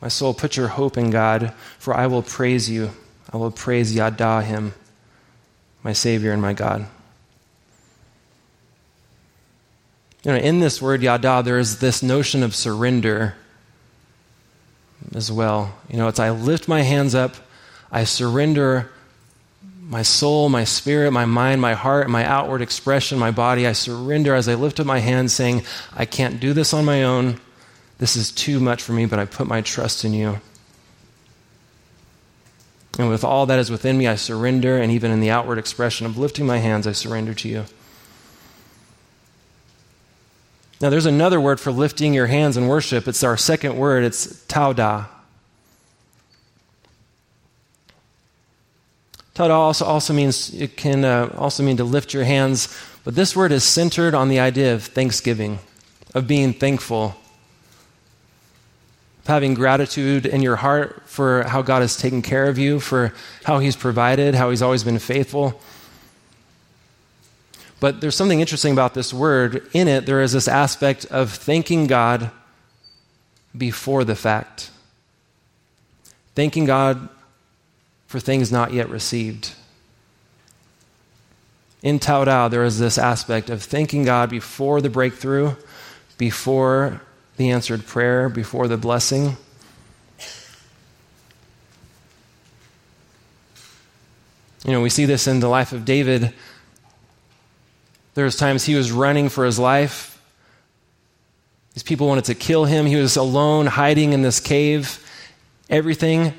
My 0.01 0.07
soul, 0.07 0.33
put 0.33 0.57
your 0.57 0.69
hope 0.69 0.97
in 0.97 1.11
God, 1.11 1.53
for 1.77 1.93
I 1.93 2.07
will 2.07 2.23
praise 2.23 2.67
you. 2.67 2.91
I 3.31 3.37
will 3.37 3.51
praise 3.51 3.93
Yada, 3.93 4.41
Him, 4.41 4.73
my 5.83 5.93
Savior 5.93 6.31
and 6.31 6.41
my 6.41 6.53
God. 6.53 6.87
You 10.25 10.31
know, 10.31 10.37
in 10.37 10.59
this 10.59 10.81
word 10.81 11.03
Yada, 11.03 11.43
there 11.43 11.59
is 11.59 11.77
this 11.77 12.01
notion 12.01 12.41
of 12.41 12.55
surrender 12.55 13.35
as 15.13 15.31
well. 15.31 15.75
You 15.87 15.97
know, 15.97 16.07
it's 16.07 16.19
I 16.19 16.31
lift 16.31 16.67
my 16.67 16.81
hands 16.81 17.13
up, 17.13 17.35
I 17.91 18.05
surrender 18.05 18.89
my 19.87 20.01
soul, 20.01 20.49
my 20.49 20.63
spirit, 20.63 21.11
my 21.11 21.25
mind, 21.25 21.61
my 21.61 21.75
heart, 21.75 22.09
my 22.09 22.25
outward 22.25 22.63
expression, 22.63 23.19
my 23.19 23.29
body. 23.29 23.67
I 23.67 23.73
surrender 23.73 24.33
as 24.33 24.49
I 24.49 24.55
lift 24.55 24.79
up 24.79 24.87
my 24.87 24.97
hands, 24.97 25.31
saying, 25.31 25.61
I 25.95 26.05
can't 26.05 26.39
do 26.39 26.53
this 26.53 26.73
on 26.73 26.85
my 26.85 27.03
own. 27.03 27.39
This 27.99 28.15
is 28.15 28.31
too 28.31 28.59
much 28.59 28.81
for 28.81 28.93
me, 28.93 29.05
but 29.05 29.19
I 29.19 29.25
put 29.25 29.45
my 29.45 29.61
trust 29.61 30.03
in 30.03 30.15
you. 30.15 30.39
And 32.97 33.09
with 33.09 33.23
all 33.23 33.45
that 33.45 33.59
is 33.59 33.69
within 33.69 33.95
me, 33.95 34.07
I 34.07 34.15
surrender, 34.15 34.77
and 34.77 34.91
even 34.91 35.11
in 35.11 35.19
the 35.19 35.29
outward 35.29 35.59
expression 35.59 36.07
of 36.07 36.17
lifting 36.17 36.47
my 36.47 36.57
hands, 36.57 36.87
I 36.87 36.93
surrender 36.93 37.35
to 37.35 37.47
you. 37.47 37.65
Now, 40.81 40.89
there's 40.89 41.05
another 41.05 41.39
word 41.39 41.59
for 41.59 41.71
lifting 41.71 42.13
your 42.13 42.27
hands 42.27 42.57
in 42.57 42.67
worship. 42.67 43.07
It's 43.07 43.23
our 43.23 43.37
second 43.37 43.77
word, 43.77 44.03
it's 44.03 44.27
tauda. 44.45 45.07
Tauda 49.33 49.51
also, 49.51 49.85
also 49.85 50.13
means, 50.13 50.53
it 50.53 50.77
can 50.77 51.03
uh, 51.03 51.33
also 51.37 51.63
mean 51.63 51.77
to 51.77 51.83
lift 51.83 52.13
your 52.13 52.23
hands, 52.23 52.73
but 53.03 53.15
this 53.15 53.35
word 53.35 53.51
is 53.51 53.63
centered 53.63 54.13
on 54.13 54.29
the 54.29 54.39
idea 54.39 54.73
of 54.73 54.83
thanksgiving, 54.83 55.59
of 56.13 56.27
being 56.27 56.53
thankful 56.53 57.15
of 59.25 59.29
having 59.29 59.55
gratitude 59.55 60.27
in 60.27 60.43
your 60.43 60.55
heart 60.55 61.01
for 61.07 61.43
how 61.45 61.63
God 61.63 61.81
has 61.81 61.97
taken 61.97 62.21
care 62.21 62.45
of 62.45 62.59
you, 62.59 62.79
for 62.79 63.11
how 63.43 63.57
He's 63.57 63.75
provided, 63.75 64.35
how 64.35 64.51
He's 64.51 64.61
always 64.61 64.83
been 64.83 64.99
faithful. 64.99 65.59
But 67.79 68.01
there's 68.01 68.15
something 68.15 68.39
interesting 68.39 68.71
about 68.71 68.93
this 68.93 69.13
word. 69.13 69.67
In 69.73 69.87
it, 69.87 70.05
there 70.05 70.21
is 70.21 70.31
this 70.31 70.47
aspect 70.47 71.05
of 71.05 71.31
thanking 71.31 71.87
God 71.87 72.31
before 73.57 74.03
the 74.03 74.15
fact, 74.15 74.71
thanking 76.35 76.65
God 76.65 77.09
for 78.07 78.19
things 78.19 78.51
not 78.51 78.73
yet 78.73 78.89
received. 78.89 79.53
In 81.81 81.99
Towdah, 81.99 82.49
there 82.49 82.63
is 82.63 82.79
this 82.79 82.97
aspect 82.97 83.49
of 83.49 83.61
thanking 83.61 84.03
God 84.03 84.29
before 84.29 84.81
the 84.81 84.89
breakthrough, 84.89 85.55
before 86.17 87.01
the 87.37 87.51
answered 87.51 87.85
prayer 87.85 88.29
before 88.29 88.67
the 88.67 88.77
blessing. 88.77 89.37
You 94.63 94.71
know, 94.71 94.81
we 94.81 94.89
see 94.89 95.05
this 95.05 95.27
in 95.27 95.41
the 95.41 95.47
life 95.47 95.73
of 95.73 95.85
David. 95.85 96.33
There's 98.15 98.37
times 98.37 98.65
he 98.65 98.75
was 98.75 98.91
running 98.91 99.29
for 99.29 99.45
his 99.45 99.59
life. 99.59 100.19
These 101.73 101.83
people 101.83 102.07
wanted 102.07 102.25
to 102.25 102.35
kill 102.35 102.65
him. 102.65 102.85
He 102.85 102.95
was 102.95 103.17
alone, 103.17 103.65
hiding 103.67 104.13
in 104.13 104.21
this 104.21 104.39
cave. 104.39 105.05
Everything 105.69 106.33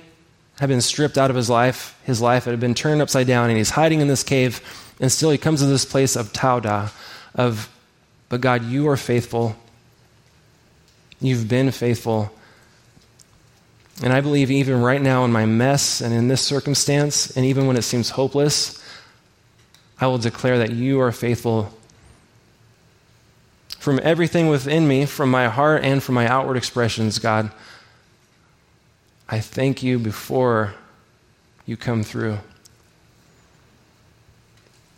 had 0.58 0.70
been 0.70 0.80
stripped 0.80 1.18
out 1.18 1.28
of 1.28 1.36
his 1.36 1.50
life. 1.50 2.00
His 2.04 2.22
life 2.22 2.46
had 2.46 2.58
been 2.58 2.74
turned 2.74 3.02
upside 3.02 3.26
down, 3.26 3.50
and 3.50 3.58
he's 3.58 3.70
hiding 3.70 4.00
in 4.00 4.08
this 4.08 4.22
cave. 4.22 4.62
And 5.00 5.12
still, 5.12 5.30
he 5.30 5.36
comes 5.36 5.60
to 5.60 5.66
this 5.66 5.84
place 5.84 6.16
of 6.16 6.32
tauda, 6.32 6.90
of, 7.34 7.68
but 8.30 8.40
God, 8.40 8.64
you 8.64 8.88
are 8.88 8.96
faithful. 8.96 9.54
You've 11.20 11.46
been 11.46 11.70
faithful. 11.70 12.32
And 14.02 14.14
I 14.14 14.22
believe 14.22 14.50
even 14.50 14.80
right 14.80 15.00
now 15.00 15.26
in 15.26 15.32
my 15.32 15.44
mess 15.44 16.00
and 16.00 16.14
in 16.14 16.28
this 16.28 16.40
circumstance, 16.40 17.36
and 17.36 17.44
even 17.44 17.66
when 17.66 17.76
it 17.76 17.82
seems 17.82 18.08
hopeless, 18.08 18.82
I 20.00 20.06
will 20.06 20.18
declare 20.18 20.58
that 20.58 20.72
you 20.72 21.00
are 21.00 21.12
faithful. 21.12 21.72
From 23.78 24.00
everything 24.02 24.48
within 24.48 24.86
me, 24.88 25.06
from 25.06 25.30
my 25.30 25.48
heart 25.48 25.84
and 25.84 26.02
from 26.02 26.14
my 26.14 26.26
outward 26.26 26.56
expressions, 26.56 27.18
God, 27.18 27.50
I 29.28 29.40
thank 29.40 29.82
you 29.82 29.98
before 29.98 30.74
you 31.64 31.76
come 31.76 32.02
through. 32.02 32.38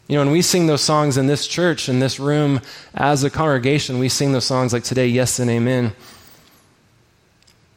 You 0.08 0.16
know, 0.16 0.22
when 0.22 0.32
we 0.32 0.40
sing 0.40 0.66
those 0.66 0.80
songs 0.80 1.18
in 1.18 1.26
this 1.26 1.46
church, 1.46 1.88
in 1.88 1.98
this 1.98 2.18
room, 2.18 2.60
as 2.94 3.24
a 3.24 3.30
congregation, 3.30 3.98
we 3.98 4.08
sing 4.08 4.32
those 4.32 4.46
songs 4.46 4.72
like 4.72 4.84
today, 4.84 5.06
Yes 5.06 5.38
and 5.38 5.50
Amen. 5.50 5.92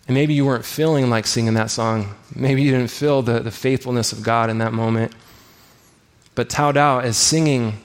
And 0.08 0.16
maybe 0.16 0.34
you 0.34 0.46
weren't 0.46 0.66
feeling 0.66 1.10
like 1.10 1.28
singing 1.28 1.54
that 1.56 1.72
song. 1.72 2.16
Maybe 2.34 2.62
you 2.64 2.72
didn't 2.72 2.90
feel 2.90 3.22
the, 3.22 3.40
the 3.40 3.52
faithfulness 3.52 4.14
of 4.14 4.24
God 4.24 4.50
in 4.50 4.60
that 4.60 4.74
moment. 4.74 5.14
But 6.42 6.50
Towdah 6.50 7.06
is 7.06 7.18
singing 7.18 7.78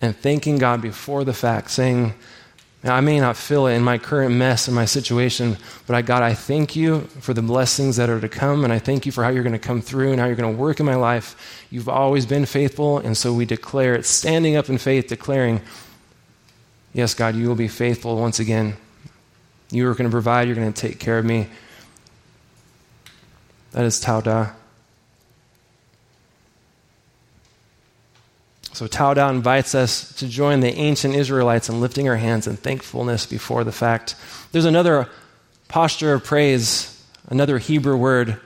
and 0.00 0.16
thanking 0.16 0.58
God 0.58 0.82
before 0.82 1.22
the 1.22 1.32
fact, 1.32 1.70
saying, 1.70 2.12
I 2.82 3.00
may 3.00 3.20
not 3.20 3.36
feel 3.36 3.68
it 3.68 3.74
in 3.74 3.84
my 3.84 3.98
current 3.98 4.34
mess 4.34 4.66
and 4.66 4.74
my 4.74 4.84
situation, 4.84 5.58
but 5.86 5.94
I, 5.94 6.02
God, 6.02 6.24
I 6.24 6.34
thank 6.34 6.74
you 6.74 7.02
for 7.20 7.34
the 7.34 7.40
blessings 7.40 7.94
that 7.98 8.10
are 8.10 8.20
to 8.20 8.28
come, 8.28 8.64
and 8.64 8.72
I 8.72 8.80
thank 8.80 9.06
you 9.06 9.12
for 9.12 9.22
how 9.22 9.30
you're 9.30 9.44
going 9.44 9.52
to 9.52 9.60
come 9.60 9.80
through 9.80 10.10
and 10.10 10.18
how 10.18 10.26
you're 10.26 10.34
going 10.34 10.52
to 10.52 10.60
work 10.60 10.80
in 10.80 10.86
my 10.86 10.96
life. 10.96 11.64
You've 11.70 11.88
always 11.88 12.26
been 12.26 12.46
faithful, 12.46 12.98
and 12.98 13.16
so 13.16 13.32
we 13.32 13.44
declare 13.44 13.94
it, 13.94 14.04
standing 14.04 14.56
up 14.56 14.68
in 14.68 14.76
faith, 14.76 15.06
declaring, 15.06 15.60
Yes, 16.92 17.14
God, 17.14 17.36
you 17.36 17.46
will 17.46 17.54
be 17.54 17.68
faithful 17.68 18.18
once 18.18 18.40
again. 18.40 18.76
You 19.70 19.88
are 19.88 19.94
going 19.94 20.10
to 20.10 20.12
provide, 20.12 20.48
you're 20.48 20.56
going 20.56 20.72
to 20.72 20.88
take 20.88 20.98
care 20.98 21.20
of 21.20 21.24
me. 21.24 21.46
That 23.70 23.84
is 23.84 24.00
Towdah. 24.00 24.56
So 28.78 28.86
Towdah 28.86 29.28
invites 29.28 29.74
us 29.74 30.12
to 30.18 30.28
join 30.28 30.60
the 30.60 30.72
ancient 30.72 31.16
Israelites 31.16 31.68
in 31.68 31.80
lifting 31.80 32.08
our 32.08 32.14
hands 32.14 32.46
in 32.46 32.56
thankfulness 32.56 33.26
before 33.26 33.64
the 33.64 33.72
fact. 33.72 34.14
There's 34.52 34.66
another 34.66 35.08
posture 35.66 36.12
of 36.12 36.22
praise, 36.22 37.04
another 37.26 37.58
Hebrew 37.58 37.96
word 37.96 38.40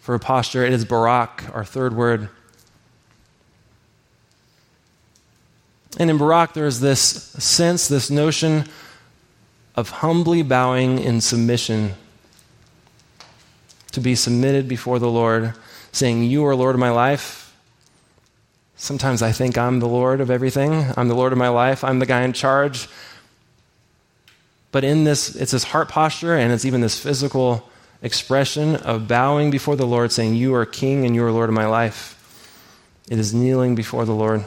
for 0.00 0.16
a 0.16 0.18
posture. 0.18 0.66
It 0.66 0.72
is 0.72 0.84
barak, 0.84 1.44
our 1.54 1.64
third 1.64 1.94
word. 1.94 2.30
And 6.00 6.10
in 6.10 6.18
barak, 6.18 6.54
there's 6.54 6.80
this 6.80 7.00
sense, 7.00 7.86
this 7.86 8.10
notion 8.10 8.64
of 9.76 9.88
humbly 9.88 10.42
bowing 10.42 10.98
in 10.98 11.20
submission 11.20 11.94
to 13.92 14.00
be 14.00 14.16
submitted 14.16 14.66
before 14.66 14.98
the 14.98 15.08
Lord, 15.08 15.54
saying, 15.92 16.24
You 16.24 16.44
are 16.44 16.56
Lord 16.56 16.74
of 16.74 16.80
my 16.80 16.90
life. 16.90 17.43
Sometimes 18.76 19.22
I 19.22 19.32
think 19.32 19.56
I'm 19.56 19.80
the 19.80 19.88
Lord 19.88 20.20
of 20.20 20.30
everything. 20.30 20.86
I'm 20.96 21.08
the 21.08 21.14
Lord 21.14 21.32
of 21.32 21.38
my 21.38 21.48
life. 21.48 21.84
I'm 21.84 21.98
the 21.98 22.06
guy 22.06 22.22
in 22.22 22.32
charge. 22.32 22.88
But 24.72 24.82
in 24.82 25.04
this, 25.04 25.36
it's 25.36 25.52
this 25.52 25.64
heart 25.64 25.88
posture 25.88 26.34
and 26.34 26.52
it's 26.52 26.64
even 26.64 26.80
this 26.80 26.98
physical 26.98 27.68
expression 28.02 28.76
of 28.76 29.06
bowing 29.06 29.50
before 29.50 29.76
the 29.76 29.86
Lord, 29.86 30.12
saying, 30.12 30.34
You 30.34 30.54
are 30.54 30.66
King 30.66 31.06
and 31.06 31.14
you 31.14 31.24
are 31.24 31.30
Lord 31.30 31.48
of 31.48 31.54
my 31.54 31.66
life. 31.66 32.20
It 33.08 33.18
is 33.18 33.32
kneeling 33.32 33.74
before 33.74 34.04
the 34.04 34.14
Lord. 34.14 34.44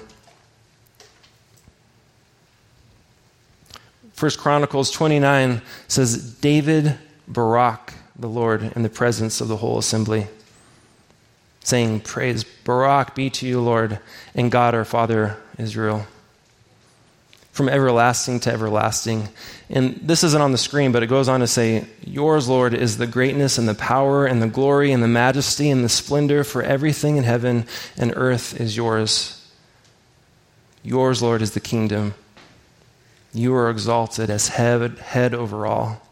First 4.13 4.39
Chronicles 4.39 4.89
29 4.91 5.61
says, 5.87 6.33
David 6.39 6.97
barak 7.27 7.93
the 8.17 8.27
Lord 8.27 8.71
in 8.75 8.81
the 8.81 8.89
presence 8.89 9.41
of 9.41 9.47
the 9.47 9.57
whole 9.57 9.77
assembly, 9.77 10.27
saying, 11.67 11.99
Praise 11.99 12.43
Barak 12.43 13.13
be 13.13 13.29
to 13.29 13.45
you, 13.45 13.59
Lord, 13.59 13.99
and 14.33 14.49
God 14.51 14.73
our 14.73 14.85
Father 14.85 15.37
Israel. 15.57 16.07
from 17.51 17.69
everlasting 17.69 18.39
to 18.39 18.51
everlasting. 18.51 19.27
And 19.67 19.99
this 20.03 20.23
isn't 20.23 20.43
on 20.43 20.51
the 20.51 20.59
screen, 20.59 20.91
but 20.91 21.01
it 21.01 21.07
goes 21.07 21.27
on 21.27 21.39
to 21.39 21.47
say, 21.47 21.87
Yours, 22.05 22.47
Lord, 22.47 22.75
is 22.75 22.97
the 22.99 23.07
greatness 23.07 23.57
and 23.57 23.67
the 23.67 23.73
power 23.73 24.27
and 24.27 24.41
the 24.43 24.47
glory 24.47 24.91
and 24.91 25.01
the 25.01 25.07
majesty 25.07 25.71
and 25.71 25.83
the 25.83 25.89
splendor, 25.89 26.43
for 26.43 26.61
everything 26.61 27.17
in 27.17 27.23
heaven 27.23 27.65
and 27.97 28.13
earth 28.15 28.61
is 28.61 28.77
yours. 28.77 29.43
Yours, 30.83 31.23
Lord, 31.23 31.41
is 31.41 31.51
the 31.51 31.59
kingdom. 31.59 32.13
You 33.33 33.55
are 33.55 33.71
exalted 33.71 34.29
as 34.29 34.49
head, 34.49 34.99
head 34.99 35.33
over 35.33 35.65
all. 35.65 36.06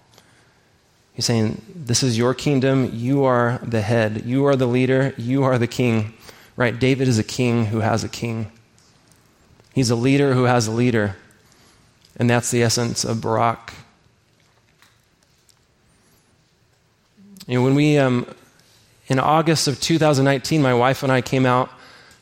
He's 1.16 1.26
saying, 1.26 1.62
This 1.74 2.04
is 2.04 2.18
your 2.18 2.34
kingdom. 2.34 2.92
You 2.94 3.24
are 3.24 3.60
the 3.64 3.82
head. 3.82 4.26
You 4.26 4.46
are 4.46 4.56
the 4.56 4.68
leader. 4.68 5.14
You 5.18 5.44
are 5.44 5.58
the 5.58 5.68
king. 5.68 6.14
Right? 6.58 6.78
David 6.78 7.08
is 7.08 7.18
a 7.18 7.24
king 7.24 7.68
who 7.68 7.80
has 7.80 8.04
a 8.04 8.10
king. 8.10 8.52
He's 9.74 9.90
a 9.90 9.96
leader 9.96 10.34
who 10.34 10.44
has 10.44 10.68
a 10.68 10.72
leader. 10.72 11.16
And 12.18 12.30
that's 12.30 12.52
the 12.52 12.64
essence 12.64 13.04
of 13.04 13.22
Barak. 13.22 13.74
You 17.48 17.60
know, 17.60 17.64
when 17.64 17.76
we, 17.76 17.98
um, 17.98 18.26
in 19.08 19.20
August 19.20 19.68
of 19.68 19.80
2019, 19.80 20.62
my 20.62 20.74
wife 20.74 21.04
and 21.04 21.12
I 21.12 21.22
came 21.22 21.46
out 21.46 21.70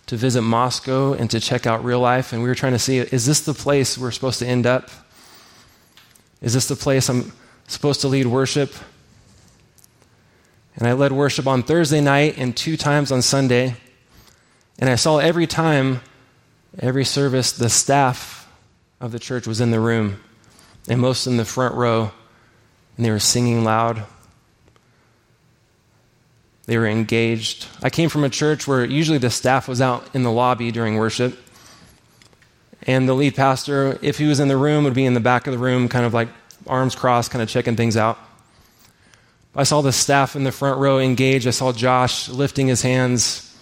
to 0.07 0.17
visit 0.17 0.41
Moscow 0.41 1.13
and 1.13 1.29
to 1.31 1.39
check 1.39 1.65
out 1.65 1.83
real 1.83 2.00
life, 2.00 2.33
and 2.33 2.41
we 2.41 2.50
were 2.50 2.55
trying 2.55 2.73
to 2.73 2.79
see 2.79 2.97
is 2.97 3.25
this 3.25 3.41
the 3.41 3.53
place 3.53 3.97
we're 3.97 4.12
supposed 4.12 4.39
to 4.39 4.47
end 4.47 4.65
up? 4.65 4.89
Is 6.41 6.53
this 6.53 6.67
the 6.67 6.75
place 6.75 7.09
I'm 7.09 7.31
supposed 7.67 8.01
to 8.01 8.08
lead 8.08 8.27
worship? 8.27 8.74
And 10.75 10.88
I 10.88 10.93
led 10.93 11.12
worship 11.12 11.48
on 11.48 11.63
Thursday 11.63 12.01
night 12.01 12.38
and 12.38 12.55
two 12.55 12.77
times 12.77 13.12
on 13.12 13.22
Sunday. 13.22 13.75
And 14.79 14.89
I 14.89 14.96
saw 14.96 15.17
every 15.20 15.48
time, 15.48 16.01
every 16.79 17.05
service, 17.05 17.51
the 17.51 17.70
staff 17.70 18.51
of 19.00 19.12
the 19.12 19.20
church 19.20 19.46
was 19.46 19.62
in 19.62 19.72
the 19.72 19.79
room, 19.79 20.22
and 20.88 21.00
most 21.00 21.27
in 21.27 21.38
the 21.38 21.46
front 21.46 21.75
row, 21.75 22.12
and 22.98 23.05
they 23.05 23.12
were 23.12 23.20
singing 23.20 23.63
loud. 23.63 24.03
They 26.65 26.77
were 26.77 26.88
engaged. 26.88 27.67
I 27.82 27.89
came 27.89 28.10
from 28.10 28.24
a 28.24 28.29
church 28.29 28.67
where 28.67 28.86
usually 28.86 29.17
the 29.17 29.29
staff 29.29 29.67
was 29.67 29.82
out 29.82 30.15
in 30.15 30.24
the 30.24 30.32
lobby 30.32 30.72
during 30.72 30.96
worship. 30.96 31.38
And 32.84 33.08
the 33.08 33.13
lead 33.13 33.36
pastor, 33.36 34.00
if 34.01 34.17
he 34.17 34.25
was 34.25 34.39
in 34.39 34.48
the 34.48 34.58
room, 34.58 34.84
would 34.86 34.93
be 34.93 35.05
in 35.05 35.13
the 35.13 35.20
back 35.20 35.48
of 35.48 35.53
the 35.53 35.60
room, 35.60 35.88
kind 35.89 36.05
of 36.05 36.13
like 36.13 36.29
arms 36.67 36.96
crossed, 36.96 37.32
kind 37.32 37.41
of 37.41 37.50
checking 37.50 37.75
things 37.75 37.98
out. 37.98 38.17
I 39.55 39.63
saw 39.63 39.82
the 39.82 39.91
staff 39.91 40.36
in 40.36 40.43
the 40.43 40.51
front 40.51 40.79
row 40.79 41.00
engaged. 41.00 41.48
I 41.48 41.51
saw 41.51 41.72
Josh 41.72 42.27
lifting 42.29 42.67
his 42.67 42.82
hands, 42.82 43.55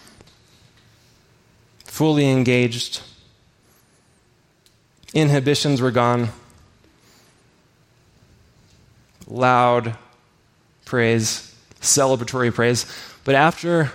fully 1.83 2.29
engaged. 2.29 3.01
Inhibitions 5.13 5.81
were 5.81 5.91
gone. 5.91 6.29
Loud 9.27 9.97
praise, 10.85 11.53
celebratory 11.81 12.53
praise. 12.53 12.85
But 13.23 13.35
after 13.35 13.91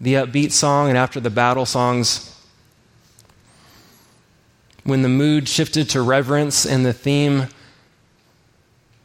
the 0.00 0.14
upbeat 0.14 0.52
song 0.52 0.88
and 0.88 0.96
after 0.96 1.18
the 1.18 1.30
battle 1.30 1.66
songs, 1.66 2.34
when 4.84 5.02
the 5.02 5.08
mood 5.08 5.48
shifted 5.48 5.90
to 5.90 6.02
reverence 6.02 6.64
and 6.64 6.86
the 6.86 6.92
theme 6.92 7.48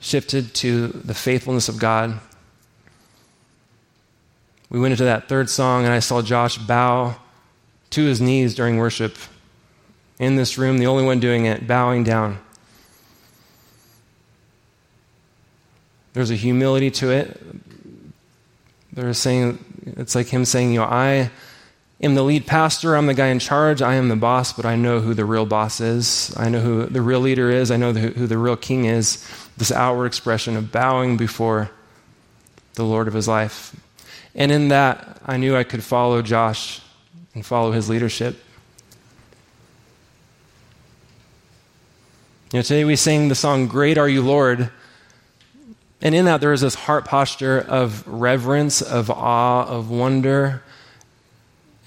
shifted 0.04 0.54
to 0.54 0.90
the 0.90 1.14
faithfulness 1.14 1.70
of 1.70 1.80
God, 1.80 2.20
we 4.70 4.80
went 4.80 4.92
into 4.92 5.06
that 5.06 5.30
third 5.30 5.50
song, 5.50 5.86
and 5.86 5.94
I 5.94 6.00
saw 6.00 6.22
Josh 6.22 6.58
bow 6.58 7.16
to 7.92 8.04
his 8.04 8.20
knees 8.20 8.54
during 8.54 8.78
worship 8.78 9.16
in 10.20 10.36
this 10.36 10.58
room, 10.58 10.78
the 10.78 10.88
only 10.88 11.06
one 11.06 11.20
doing 11.20 11.46
it, 11.46 11.66
bowing 11.68 12.04
down. 12.04 12.40
There's 16.13 16.32
a 16.32 16.36
humility 16.36 16.92
to 16.92 17.12
it. 17.12 17.39
There's 18.92 19.18
saying, 19.18 19.63
it's 19.98 20.16
like 20.16 20.28
him 20.28 20.44
saying, 20.44 20.74
you 20.74 20.80
know, 20.80 20.86
I 20.86 21.32
am 22.04 22.16
the 22.16 22.24
lead 22.24 22.46
pastor, 22.46 22.96
I'm 22.96 23.08
the 23.08 23.13
guy 23.13 23.28
in 23.28 23.39
charge, 23.39 23.82
I 23.82 23.96
am 23.96 24.10
the 24.10 24.16
boss, 24.16 24.52
but 24.54 24.66
I 24.66 24.76
know 24.76 25.00
who 25.00 25.13
the 25.13 25.26
real 25.26 25.46
boss 25.46 25.80
is. 25.80 26.34
I 26.38 26.50
know 26.50 26.60
who 26.60 26.86
the 26.86 27.02
real 27.02 27.22
leader 27.22 27.50
is, 27.50 27.72
I 27.72 27.78
know 27.78 27.94
who 27.94 28.28
the 28.28 28.38
real 28.38 28.58
king 28.58 28.86
is. 28.86 29.26
This 29.58 29.72
outward 29.72 30.08
expression 30.08 30.58
of 30.58 30.72
bowing 30.72 31.16
before 31.16 31.72
the 32.74 32.84
Lord 32.84 33.08
of 33.08 33.13
his 33.13 33.28
life. 33.28 33.76
And 34.36 34.52
in 34.52 34.70
that, 34.70 35.22
I 35.26 35.38
knew 35.38 35.56
I 35.56 35.63
could 35.63 35.84
follow 35.84 36.22
Josh 36.22 36.82
and 37.34 37.46
follow 37.46 37.72
his 37.72 37.89
leadership. 37.89 38.36
You 42.52 42.60
know, 42.60 42.63
today 42.63 42.84
we 42.84 42.96
sing 42.96 43.30
the 43.30 43.36
song, 43.36 43.68
Great 43.68 43.98
Are 43.98 44.10
You, 44.10 44.22
Lord. 44.22 44.70
And 46.02 46.13
in 46.13 46.26
that, 46.26 46.42
there 46.42 46.52
is 46.52 46.62
this 46.62 46.76
heart 46.76 47.06
posture 47.06 47.60
of 47.60 48.06
reverence, 48.08 48.82
of 48.82 49.10
awe, 49.10 49.66
of 49.66 49.89
wonder, 49.89 50.62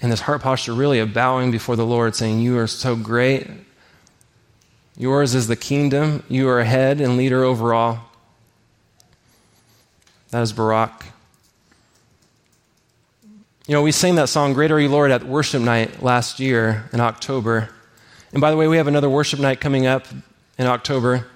and 0.01 0.11
this 0.11 0.21
heart 0.21 0.41
posture 0.41 0.73
really 0.73 0.99
of 0.99 1.13
bowing 1.13 1.51
before 1.51 1.75
the 1.75 1.85
Lord, 1.85 2.15
saying, 2.15 2.39
You 2.39 2.57
are 2.59 2.67
so 2.67 2.95
great. 2.95 3.47
Yours 4.95 5.35
is 5.35 5.47
the 5.47 5.55
kingdom. 5.55 6.23
You 6.27 6.49
are 6.49 6.63
head 6.63 7.01
and 7.01 7.17
leader 7.17 7.43
over 7.43 7.73
all. 7.73 8.11
That 10.29 10.41
is 10.41 10.53
Barak. 10.53 11.05
You 13.67 13.73
know, 13.73 13.81
we 13.81 13.91
sang 13.91 14.15
that 14.15 14.29
song, 14.29 14.53
Great 14.53 14.71
Are 14.71 14.79
You, 14.79 14.89
Lord, 14.89 15.11
at 15.11 15.23
worship 15.23 15.61
night 15.61 16.01
last 16.01 16.39
year 16.39 16.89
in 16.93 16.99
October. 16.99 17.69
And 18.31 18.39
by 18.39 18.51
the 18.51 18.57
way, 18.57 18.67
we 18.67 18.77
have 18.77 18.87
another 18.87 19.09
worship 19.09 19.39
night 19.39 19.59
coming 19.59 19.85
up 19.85 20.05
in 20.57 20.67
October. 20.67 21.27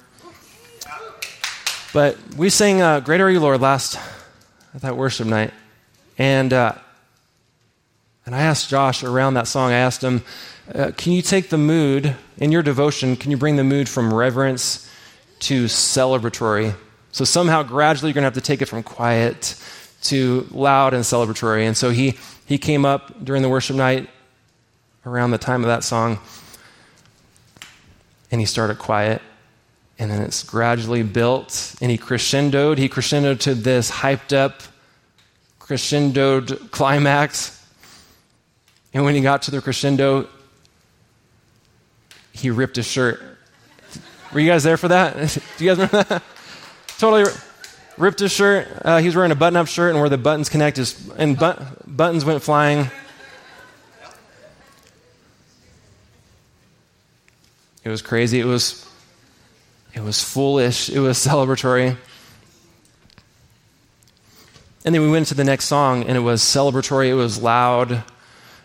But 1.93 2.17
we 2.35 2.49
sang 2.49 2.81
uh, 2.81 2.99
Great 3.01 3.21
Are 3.21 3.29
You, 3.29 3.39
Lord, 3.39 3.59
last 3.59 3.99
at 4.73 4.81
that 4.81 4.95
worship 4.95 5.27
night. 5.27 5.51
And, 6.17 6.53
uh, 6.53 6.75
and 8.25 8.35
I 8.35 8.41
asked 8.41 8.69
Josh 8.69 9.03
around 9.03 9.33
that 9.33 9.47
song, 9.47 9.71
I 9.71 9.77
asked 9.77 10.03
him, 10.03 10.23
uh, 10.73 10.91
can 10.95 11.13
you 11.13 11.21
take 11.21 11.49
the 11.49 11.57
mood 11.57 12.15
in 12.37 12.51
your 12.51 12.63
devotion, 12.63 13.15
can 13.15 13.31
you 13.31 13.37
bring 13.37 13.55
the 13.55 13.63
mood 13.63 13.89
from 13.89 14.13
reverence 14.13 14.89
to 15.39 15.65
celebratory? 15.65 16.75
So 17.11 17.25
somehow, 17.25 17.63
gradually, 17.63 18.09
you're 18.09 18.13
going 18.13 18.23
to 18.23 18.27
have 18.27 18.33
to 18.35 18.41
take 18.41 18.61
it 18.61 18.67
from 18.67 18.83
quiet 18.83 19.55
to 20.03 20.47
loud 20.51 20.93
and 20.93 21.03
celebratory. 21.03 21.63
And 21.63 21.75
so 21.75 21.89
he, 21.89 22.17
he 22.45 22.57
came 22.57 22.85
up 22.85 23.23
during 23.23 23.41
the 23.41 23.49
worship 23.49 23.75
night 23.75 24.09
around 25.05 25.31
the 25.31 25.37
time 25.37 25.61
of 25.61 25.67
that 25.67 25.83
song 25.83 26.19
and 28.31 28.39
he 28.39 28.45
started 28.45 28.79
quiet. 28.79 29.21
And 29.99 30.09
then 30.09 30.21
it's 30.21 30.41
gradually 30.41 31.03
built, 31.03 31.75
and 31.79 31.91
he 31.91 31.97
crescendoed. 31.97 32.79
He 32.79 32.89
crescendoed 32.89 33.39
to 33.41 33.53
this 33.53 33.91
hyped 33.91 34.35
up, 34.35 34.61
crescendoed 35.59 36.71
climax. 36.71 37.60
And 38.93 39.05
when 39.05 39.15
he 39.15 39.21
got 39.21 39.43
to 39.43 39.51
the 39.51 39.61
crescendo, 39.61 40.27
he 42.33 42.49
ripped 42.49 42.75
his 42.75 42.87
shirt. 42.87 43.21
Were 44.33 44.39
you 44.39 44.49
guys 44.49 44.63
there 44.63 44.77
for 44.77 44.87
that? 44.89 45.15
Do 45.57 45.65
you 45.65 45.71
guys 45.71 45.77
remember 45.77 46.03
that? 46.03 46.23
totally 46.97 47.31
ripped 47.97 48.19
his 48.19 48.31
shirt. 48.31 48.67
Uh, 48.83 48.99
he 48.99 49.07
was 49.07 49.15
wearing 49.15 49.31
a 49.31 49.35
button 49.35 49.57
up 49.57 49.67
shirt, 49.67 49.91
and 49.91 49.99
where 49.99 50.09
the 50.09 50.17
buttons 50.17 50.49
connect, 50.49 50.77
his, 50.77 51.09
and 51.17 51.37
but, 51.37 51.85
buttons 51.85 52.23
went 52.23 52.41
flying. 52.41 52.89
It 57.83 57.89
was 57.89 58.01
crazy. 58.01 58.39
It 58.39 58.45
was, 58.45 58.87
it 59.93 60.01
was 60.01 60.23
foolish. 60.23 60.89
It 60.89 60.99
was 60.99 61.17
celebratory. 61.25 61.97
And 64.85 64.95
then 64.95 65.01
we 65.01 65.09
went 65.09 65.27
to 65.27 65.33
the 65.33 65.43
next 65.43 65.65
song, 65.65 66.03
and 66.03 66.15
it 66.15 66.21
was 66.21 66.41
celebratory. 66.41 67.07
It 67.07 67.15
was 67.15 67.41
loud. 67.41 68.03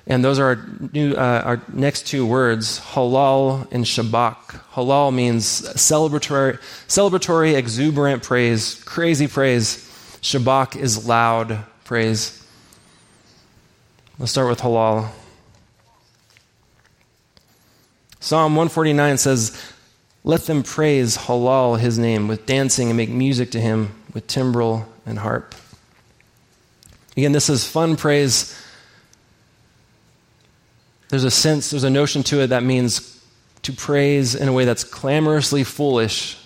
And 0.07 0.25
those 0.25 0.39
are 0.39 0.45
our, 0.45 0.69
new, 0.93 1.15
uh, 1.15 1.43
our 1.45 1.63
next 1.73 2.07
two 2.07 2.25
words, 2.25 2.79
halal 2.79 3.71
and 3.73 3.85
shabak. 3.85 4.37
Halal 4.73 5.13
means 5.13 5.63
celebratory, 5.63 6.61
celebratory, 6.87 7.57
exuberant 7.57 8.23
praise, 8.23 8.83
crazy 8.85 9.27
praise. 9.27 9.79
Shabak 10.23 10.77
is 10.77 11.09
loud 11.09 11.59
praise. 11.85 12.47
Let's 14.19 14.33
start 14.33 14.49
with 14.49 14.61
halal. 14.61 15.11
Psalm 18.21 18.57
149 18.57 19.19
says, 19.19 19.63
Let 20.25 20.43
them 20.47 20.63
praise 20.63 21.17
Halal, 21.17 21.79
his 21.79 21.99
name, 21.99 22.27
with 22.27 22.47
dancing 22.47 22.89
and 22.89 22.97
make 22.97 23.11
music 23.11 23.53
to 23.53 23.61
him 23.61 23.95
with 24.15 24.27
timbrel 24.27 24.89
and 25.05 25.19
harp. 25.19 25.55
Again, 27.17 27.33
this 27.33 27.49
is 27.49 27.67
fun 27.67 27.95
praise. 27.95 28.61
There's 31.09 31.25
a 31.25 31.31
sense, 31.31 31.71
there's 31.71 31.85
a 31.85 31.91
notion 31.91 32.23
to 32.25 32.41
it 32.41 32.49
that 32.49 32.63
means 32.63 33.23
to 33.63 33.73
praise 33.73 34.35
in 34.35 34.49
a 34.49 34.53
way 34.53 34.65
that's 34.65 34.85
clamorously 34.85 35.65
foolish. 35.65 36.39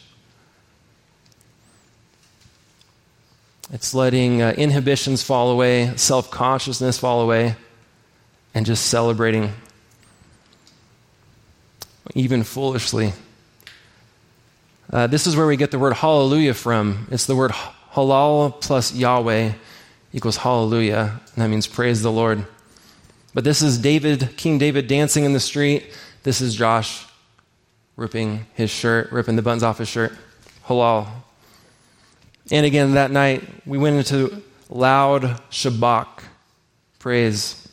It's 3.73 3.95
letting 3.95 4.43
uh, 4.43 4.53
inhibitions 4.57 5.23
fall 5.23 5.51
away, 5.51 5.97
self 5.97 6.31
consciousness 6.31 6.99
fall 6.99 7.21
away, 7.21 7.57
and 8.55 8.67
just 8.67 8.87
celebrating 8.87 9.53
even 12.15 12.43
foolishly. 12.43 13.13
Uh, 14.93 15.07
this 15.07 15.27
is 15.27 15.37
where 15.37 15.47
we 15.47 15.57
get 15.57 15.71
the 15.71 15.79
word 15.79 15.93
hallelujah 15.93 16.55
from. 16.55 17.07
It's 17.11 17.27
the 17.27 17.37
word 17.37 17.53
halal 17.93 18.61
plus 18.61 18.93
Yahweh 18.93 19.53
equals 20.13 20.39
hallelujah, 20.39 21.21
and 21.35 21.43
that 21.43 21.49
means 21.49 21.69
praise 21.69 22.03
the 22.03 22.11
Lord. 22.11 22.45
But 23.33 23.45
this 23.45 23.63
is 23.63 23.79
David, 23.79 24.37
King 24.37 24.59
David, 24.59 24.89
dancing 24.89 25.25
in 25.25 25.33
the 25.33 25.41
street. 25.41 25.93
This 26.23 26.41
is 26.41 26.55
Josh 26.55 27.07
ripping 27.97 28.47
his 28.55 28.71
shirt, 28.71 29.13
ripping 29.13 29.37
the 29.37 29.43
buttons 29.43 29.63
off 29.63 29.79
his 29.79 29.89
shirt. 29.89 30.13
Halal. 30.67 31.07
And 32.51 32.67
again, 32.67 32.95
that 32.95 33.11
night, 33.11 33.43
we 33.65 33.79
went 33.79 33.97
into 33.97 34.43
loud 34.69 35.23
Shabach 35.51 36.25
praise. 37.01 37.67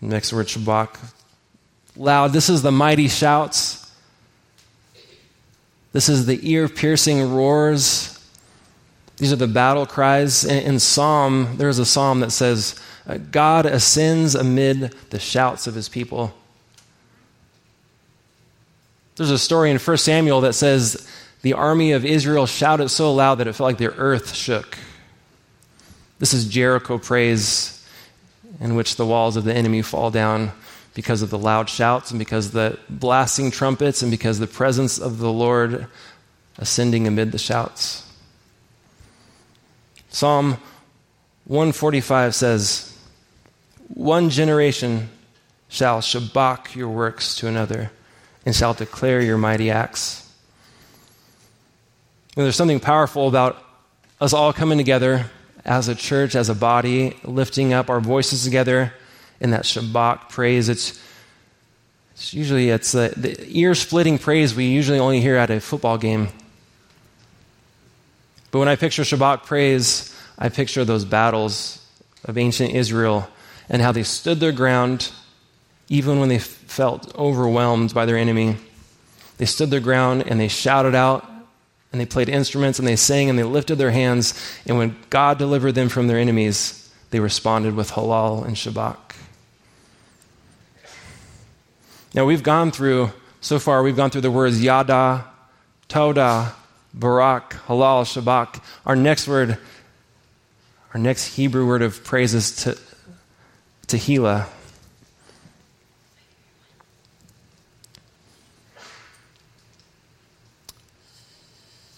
Next 0.00 0.32
word, 0.32 0.46
Shabach. 0.46 0.98
Loud. 1.96 2.32
This 2.32 2.48
is 2.48 2.62
the 2.62 2.72
mighty 2.72 3.08
shouts. 3.08 3.92
This 5.92 6.08
is 6.08 6.26
the 6.26 6.40
ear 6.50 6.68
piercing 6.68 7.34
roars. 7.34 8.01
These 9.22 9.32
are 9.32 9.36
the 9.36 9.46
battle 9.46 9.86
cries. 9.86 10.44
In, 10.44 10.64
in 10.64 10.78
Psalm, 10.80 11.56
there's 11.56 11.78
a 11.78 11.86
psalm 11.86 12.18
that 12.18 12.32
says, 12.32 12.74
uh, 13.06 13.18
God 13.18 13.66
ascends 13.66 14.34
amid 14.34 14.96
the 15.10 15.20
shouts 15.20 15.68
of 15.68 15.76
his 15.76 15.88
people. 15.88 16.34
There's 19.14 19.30
a 19.30 19.38
story 19.38 19.70
in 19.70 19.78
1 19.78 19.96
Samuel 19.98 20.40
that 20.40 20.54
says 20.54 21.08
the 21.42 21.52
army 21.52 21.92
of 21.92 22.04
Israel 22.04 22.46
shouted 22.46 22.88
so 22.88 23.14
loud 23.14 23.36
that 23.36 23.46
it 23.46 23.52
felt 23.52 23.68
like 23.68 23.78
the 23.78 23.94
earth 23.94 24.34
shook. 24.34 24.76
This 26.18 26.34
is 26.34 26.48
Jericho 26.48 26.98
praise, 26.98 27.86
in 28.58 28.74
which 28.74 28.96
the 28.96 29.06
walls 29.06 29.36
of 29.36 29.44
the 29.44 29.54
enemy 29.54 29.82
fall 29.82 30.10
down 30.10 30.50
because 30.94 31.22
of 31.22 31.30
the 31.30 31.38
loud 31.38 31.70
shouts 31.70 32.10
and 32.10 32.18
because 32.18 32.50
the 32.50 32.76
blasting 32.90 33.52
trumpets 33.52 34.02
and 34.02 34.10
because 34.10 34.40
the 34.40 34.48
presence 34.48 34.98
of 34.98 35.18
the 35.18 35.32
Lord 35.32 35.86
ascending 36.58 37.06
amid 37.06 37.30
the 37.30 37.38
shouts. 37.38 38.08
Psalm 40.12 40.58
145 41.46 42.34
says, 42.34 42.96
One 43.88 44.28
generation 44.28 45.08
shall 45.70 46.00
shabak 46.00 46.76
your 46.76 46.90
works 46.90 47.34
to 47.36 47.48
another 47.48 47.90
and 48.44 48.54
shall 48.54 48.74
declare 48.74 49.22
your 49.22 49.38
mighty 49.38 49.70
acts. 49.70 50.30
And 52.36 52.44
there's 52.44 52.56
something 52.56 52.78
powerful 52.78 53.26
about 53.26 53.64
us 54.20 54.34
all 54.34 54.52
coming 54.52 54.76
together 54.76 55.30
as 55.64 55.88
a 55.88 55.94
church, 55.94 56.34
as 56.34 56.50
a 56.50 56.54
body, 56.54 57.16
lifting 57.24 57.72
up 57.72 57.88
our 57.88 58.00
voices 58.00 58.44
together 58.44 58.92
in 59.40 59.50
that 59.52 59.62
Shabach 59.62 60.28
praise. 60.28 60.68
It's, 60.68 61.02
it's 62.12 62.34
usually 62.34 62.68
it's 62.68 62.92
the 62.92 63.36
ear-splitting 63.48 64.18
praise 64.18 64.54
we 64.54 64.66
usually 64.66 64.98
only 64.98 65.22
hear 65.22 65.36
at 65.36 65.50
a 65.50 65.58
football 65.58 65.96
game. 65.96 66.28
But 68.52 68.58
when 68.58 68.68
I 68.68 68.76
picture 68.76 69.02
Shabach 69.02 69.44
praise, 69.44 70.14
I 70.38 70.50
picture 70.50 70.84
those 70.84 71.04
battles 71.04 71.84
of 72.24 72.38
ancient 72.38 72.74
Israel 72.74 73.26
and 73.68 73.80
how 73.82 73.92
they 73.92 74.02
stood 74.02 74.40
their 74.40 74.52
ground 74.52 75.10
even 75.88 76.20
when 76.20 76.28
they 76.28 76.38
felt 76.38 77.14
overwhelmed 77.16 77.92
by 77.92 78.06
their 78.06 78.16
enemy. 78.16 78.56
They 79.38 79.46
stood 79.46 79.70
their 79.70 79.80
ground 79.80 80.24
and 80.26 80.38
they 80.38 80.48
shouted 80.48 80.94
out 80.94 81.28
and 81.92 82.00
they 82.00 82.06
played 82.06 82.28
instruments 82.28 82.78
and 82.78 82.86
they 82.86 82.94
sang 82.94 83.30
and 83.30 83.38
they 83.38 83.42
lifted 83.42 83.76
their 83.76 83.90
hands. 83.90 84.34
And 84.66 84.76
when 84.76 84.96
God 85.08 85.38
delivered 85.38 85.72
them 85.72 85.88
from 85.88 86.06
their 86.06 86.18
enemies, 86.18 86.92
they 87.10 87.20
responded 87.20 87.74
with 87.74 87.92
halal 87.92 88.44
and 88.44 88.54
shabach. 88.54 88.96
Now 92.14 92.26
we've 92.26 92.42
gone 92.42 92.70
through, 92.70 93.12
so 93.40 93.58
far, 93.58 93.82
we've 93.82 93.96
gone 93.96 94.10
through 94.10 94.20
the 94.20 94.30
words 94.30 94.62
yada, 94.62 95.24
toda, 95.88 96.54
barak, 96.94 97.54
halal, 97.66 98.04
Shabak. 98.04 98.62
Our 98.86 98.96
next 98.96 99.28
word, 99.28 99.58
our 100.94 101.00
next 101.00 101.36
Hebrew 101.36 101.66
word 101.66 101.82
of 101.82 102.04
praise 102.04 102.34
is 102.34 102.56
to, 102.64 102.78
tehillah. 103.86 104.46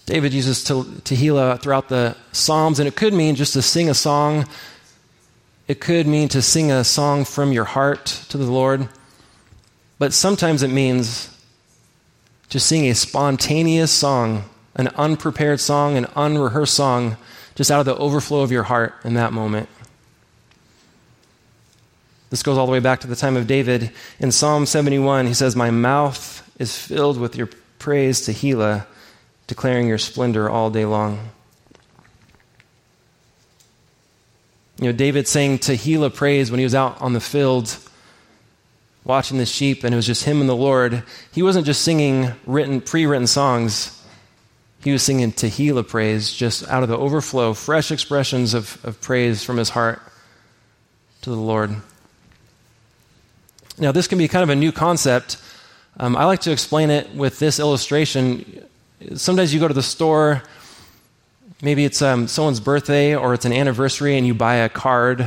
David 0.07 0.35
uses 0.35 0.63
Tehillah 0.63 1.61
throughout 1.63 1.89
the 1.89 2.15
Psalms, 2.33 2.79
and 2.79 2.87
it 2.87 2.95
could 2.95 3.15
mean 3.15 3.37
just 3.37 3.55
to 3.55 3.63
sing 3.63 3.89
a 3.89 3.95
song. 3.95 4.47
It 5.67 5.81
could 5.81 6.07
mean 6.07 6.29
to 6.29 6.43
sing 6.43 6.71
a 6.71 6.85
song 6.85 7.25
from 7.25 7.53
your 7.53 7.65
heart 7.65 8.05
to 8.29 8.37
the 8.37 8.45
Lord. 8.45 8.89
But 9.99 10.13
sometimes 10.13 10.63
it 10.63 10.69
means 10.69 11.31
to 12.51 12.61
sing 12.61 12.87
a 12.87 12.95
spontaneous 12.95 13.91
song, 13.91 14.45
an 14.75 14.89
unprepared 14.89 15.61
song, 15.61 15.97
an 15.97 16.07
unrehearsed 16.17 16.75
song, 16.75 17.17
just 17.55 17.71
out 17.71 17.81
of 17.81 17.87
the 17.87 17.97
overflow 17.97 18.41
of 18.41 18.51
your 18.51 18.65
heart 18.65 18.95
in 19.05 19.15
that 19.15 19.33
moment. 19.33 19.69
This 22.31 22.43
goes 22.43 22.59
all 22.59 22.67
the 22.67 22.73
way 22.73 22.81
back 22.81 23.01
to 23.01 23.07
the 23.07 23.15
time 23.15 23.37
of 23.37 23.47
David. 23.47 23.93
In 24.19 24.33
Psalm 24.33 24.67
71, 24.67 25.27
he 25.27 25.35
says, 25.35 25.55
My 25.55 25.71
mouth 25.71 26.51
is 26.59 26.77
filled 26.77 27.19
with 27.19 27.37
your 27.37 27.49
praise, 27.79 28.27
Tehillah 28.27 28.87
declaring 29.47 29.89
your 29.89 29.99
splendor 29.99 30.49
all 30.49 30.71
day 30.71 30.85
long. 30.85 31.31
You 34.79 34.87
know, 34.87 34.93
David 34.93 35.29
sang 35.29 35.59
Tehillah 35.59 36.15
praise 36.15 36.51
when 36.51 36.59
he 36.59 36.65
was 36.65 36.75
out 36.75 37.01
on 37.01 37.13
the 37.13 37.21
field 37.21 37.77
watching 39.05 39.39
the 39.39 39.47
sheep, 39.47 39.85
and 39.85 39.93
it 39.93 39.97
was 39.97 40.07
just 40.07 40.25
him 40.25 40.41
and 40.41 40.49
the 40.49 40.57
Lord. 40.57 41.03
He 41.33 41.43
wasn't 41.43 41.67
just 41.67 41.83
singing 41.83 42.33
written, 42.47 42.81
pre-written 42.81 43.27
songs. 43.27 43.94
He 44.85 44.93
was 44.93 45.03
singing 45.03 45.33
Tehillah 45.33 45.89
praise, 45.89 46.33
just 46.33 46.69
out 46.69 46.83
of 46.83 46.89
the 46.89 46.97
overflow, 46.97 47.55
fresh 47.55 47.91
expressions 47.91 48.55
of, 48.55 48.79
of 48.85 49.01
praise 49.01 49.43
from 49.43 49.57
his 49.57 49.71
heart 49.71 50.01
to 51.23 51.31
the 51.31 51.37
Lord. 51.37 51.75
Now, 53.79 53.91
this 53.91 54.07
can 54.07 54.19
be 54.19 54.29
kind 54.29 54.45
of 54.45 54.51
a 54.51 54.55
new 54.55 54.71
concept. 54.71 55.39
Um, 55.97 56.17
I 56.17 56.27
like 56.27 56.43
to 56.43 56.53
explain 56.53 56.91
it 56.91 57.13
with 57.15 57.39
this 57.39 57.59
illustration 57.59 58.65
sometimes 59.15 59.53
you 59.53 59.61
go 59.61 59.69
to 59.69 59.75
the 59.75 59.83
store, 59.83 60.43
maybe 61.63 61.85
it's 61.85 62.03
um, 62.03 62.29
someone's 62.29 62.61
birthday 62.61 63.15
or 63.15 63.35
it's 63.35 63.45
an 63.45 63.53
anniversary, 63.53 64.17
and 64.17 64.27
you 64.27 64.35
buy 64.35 64.57
a 64.57 64.69
card. 64.69 65.21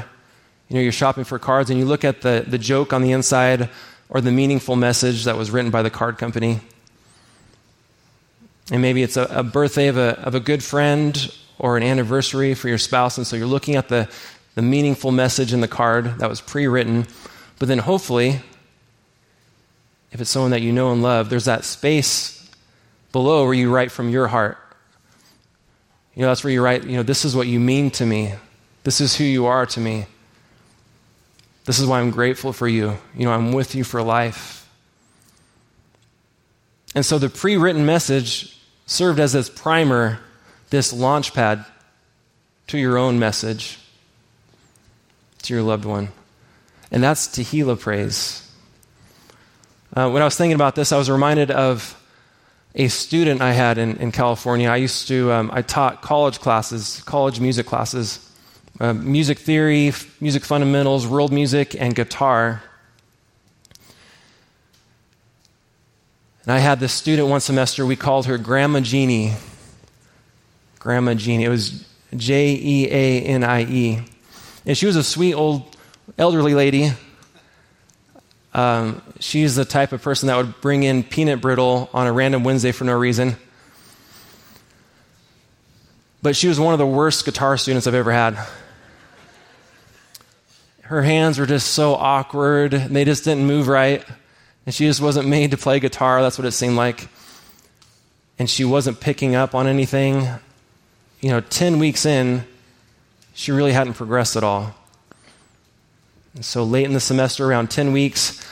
You 0.70 0.76
know, 0.76 0.82
you're 0.82 0.91
shopping 0.91 1.24
for 1.24 1.39
cards, 1.39 1.70
and 1.70 1.80
you 1.80 1.86
look 1.86 2.04
at 2.04 2.22
the, 2.22 2.43
the 2.46 2.58
joke 2.58 2.93
on 2.93 3.02
the 3.02 3.12
inside 3.12 3.70
or 4.10 4.22
the 4.22 4.32
meaningful 4.32 4.76
message 4.76 5.26
that 5.26 5.38
was 5.38 5.52
written 5.52 5.72
by 5.72 5.82
the 5.82 5.89
card 5.89 6.17
company. 6.17 6.60
And 8.71 8.82
maybe 8.82 9.03
it's 9.03 9.17
a, 9.17 9.23
a 9.23 9.43
birthday 9.43 9.88
of 9.88 9.97
a, 9.97 10.19
of 10.21 10.36
a 10.36 10.39
good 10.39 10.63
friend 10.63 11.32
or 11.60 11.77
an 11.77 11.84
anniversary 11.84 12.53
for 12.53 12.67
your 12.67 12.77
spouse, 12.77 13.17
and 13.17 13.25
so 13.25 13.36
you're 13.36 13.47
looking 13.47 13.75
at 13.75 13.89
the, 13.89 14.10
the 14.56 14.62
meaningful 14.62 15.12
message 15.12 15.53
in 15.53 15.62
the 15.62 15.67
card 15.67 16.19
that 16.19 16.30
was 16.30 16.41
pre 16.41 16.67
written. 16.67 17.08
But 17.60 17.67
then 17.67 17.80
hopefully, 17.80 18.41
if 20.12 20.21
it's 20.21 20.30
someone 20.30 20.51
that 20.51 20.62
you 20.62 20.71
know 20.71 20.91
and 20.91 21.01
love, 21.01 21.30
there's 21.30 21.45
that 21.45 21.63
space 21.63 22.49
below 23.12 23.45
where 23.45 23.53
you 23.53 23.73
write 23.73 23.91
from 23.91 24.10
your 24.10 24.27
heart. 24.27 24.58
You 26.13 26.21
know, 26.21 26.27
that's 26.27 26.43
where 26.43 26.51
you 26.51 26.63
write, 26.63 26.84
you 26.84 26.97
know, 26.97 27.03
this 27.03 27.25
is 27.25 27.36
what 27.36 27.47
you 27.47 27.60
mean 27.60 27.91
to 27.91 28.06
me. 28.06 28.34
This 28.84 29.01
is 29.01 29.15
who 29.15 29.23
you 29.23 29.45
are 29.45 29.65
to 29.67 29.80
me. 29.80 30.06
This 31.65 31.80
is 31.80 31.86
why 31.86 31.99
I'm 31.99 32.12
grateful 32.12 32.53
for 32.53 32.67
you. 32.67 32.97
You 33.15 33.25
know, 33.25 33.32
I'm 33.32 33.51
with 33.51 33.75
you 33.75 33.84
for 33.84 34.01
life. 34.01 34.67
And 36.95 37.06
so 37.06 37.19
the 37.19 37.30
pre 37.30 37.58
written 37.58 37.86
message 37.86 38.57
served 38.88 39.19
as 39.19 39.34
this 39.34 39.50
primer, 39.50 40.19
this 40.71 40.91
launch 40.91 41.34
pad 41.34 41.63
to 42.67 42.78
your 42.78 42.97
own 42.97 43.19
message, 43.19 43.78
to 45.43 45.54
your 45.54 45.62
loved 45.62 45.86
one. 45.86 46.10
And 46.91 47.04
that's 47.04 47.28
Tehillah 47.28 47.80
praise. 47.80 48.43
Uh, 49.93 50.10
when 50.10 50.21
I 50.21 50.26
was 50.26 50.36
thinking 50.36 50.56
about 50.56 50.76
this, 50.76 50.91
I 50.91 50.97
was 50.97 51.10
reminded 51.10 51.52
of 51.52 51.93
a 52.76 52.88
student 52.88 53.41
I 53.41 53.54
had 53.54 53.78
in, 53.78 53.97
in 53.97 54.12
California. 54.12 54.69
I 54.69 54.78
used 54.78 55.08
to, 55.08 55.32
um, 55.32 55.50
I 55.54 55.62
taught 55.62 56.02
college 56.02 56.39
classes, 56.39 57.02
college 57.06 57.39
music 57.39 57.65
classes, 57.65 58.23
uh, 58.80 58.93
music 58.93 59.39
theory, 59.39 59.88
f- 59.88 60.21
music 60.21 60.45
fundamentals, 60.45 61.08
world 61.08 61.34
music, 61.34 61.76
and 61.80 61.95
guitar. 61.95 62.62
And 66.47 66.55
I 66.55 66.57
had 66.57 66.79
this 66.79 66.93
student 66.93 67.27
one 67.27 67.41
semester, 67.41 67.86
we 67.86 67.95
called 67.95 68.25
her 68.25 68.39
Grandma 68.39 68.79
Jeanie. 68.79 69.33
Grandma 70.79 71.13
Jeanie. 71.13 71.43
It 71.43 71.49
was 71.49 71.86
J 72.15 72.57
E 72.60 72.88
A 72.89 73.21
N 73.21 73.43
I 73.43 73.65
E. 73.65 73.99
And 74.65 74.75
she 74.75 74.88
was 74.88 74.95
a 74.95 75.03
sweet 75.03 75.36
old 75.36 75.75
elderly 76.17 76.55
lady 76.55 76.93
um, 78.57 79.03
she's 79.19 79.55
the 79.55 79.65
type 79.65 79.91
of 79.91 80.01
person 80.01 80.27
that 80.27 80.36
would 80.36 80.60
bring 80.62 80.81
in 80.81 81.03
peanut 81.03 81.41
brittle 81.41 81.91
on 81.93 82.07
a 82.07 82.12
random 82.12 82.43
Wednesday 82.43 82.71
for 82.71 82.86
no 82.86 82.97
reason. 82.97 83.36
But 86.23 86.36
she 86.36 86.47
was 86.47 86.60
one 86.60 86.73
of 86.73 86.79
the 86.79 86.88
worst 86.88 87.23
guitar 87.23 87.57
students 87.57 87.86
I've 87.86 87.93
ever 87.93 88.12
had. 88.12 88.36
her 90.81 91.03
hands 91.03 91.38
were 91.38 91.45
just 91.45 91.73
so 91.73 91.93
awkward. 91.93 92.71
They 92.71 93.05
just 93.05 93.23
didn't 93.23 93.45
move 93.45 93.67
right. 93.67 94.03
And 94.67 94.75
she 94.75 94.86
just 94.86 94.99
wasn't 94.99 95.30
made 95.30 95.51
to 95.51 95.58
play 95.58 95.80
guitar. 95.80 96.21
That's 96.21 96.38
what 96.38 96.45
it 96.45 96.51
seemed 96.51 96.75
like. 96.75 97.08
And 98.38 98.49
she 98.49 98.65
wasn't 98.65 98.99
picking 98.99 99.34
up 99.34 99.56
on 99.56 99.65
anything. 99.65 100.27
You 101.21 101.30
know, 101.30 101.39
10 101.39 101.80
weeks 101.80 102.06
in, 102.06 102.43
she 103.34 103.53
really 103.53 103.71
hadn't 103.71 103.93
progressed 103.93 104.36
at 104.36 104.43
all. 104.43 104.75
And 106.36 106.43
so 106.43 106.65
late 106.65 106.84
in 106.84 106.91
the 106.91 106.99
semester, 106.99 107.49
around 107.49 107.71
10 107.71 107.93
weeks, 107.93 108.45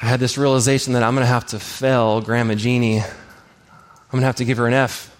I 0.00 0.06
had 0.06 0.20
this 0.20 0.38
realization 0.38 0.92
that 0.92 1.02
I'm 1.02 1.16
going 1.16 1.24
to 1.24 1.32
have 1.32 1.46
to 1.46 1.58
fail 1.58 2.20
Grandma 2.20 2.54
Jeanie. 2.54 3.00
I'm 3.00 4.12
going 4.12 4.20
to 4.20 4.26
have 4.26 4.36
to 4.36 4.44
give 4.44 4.58
her 4.58 4.68
an 4.68 4.74
F. 4.74 5.12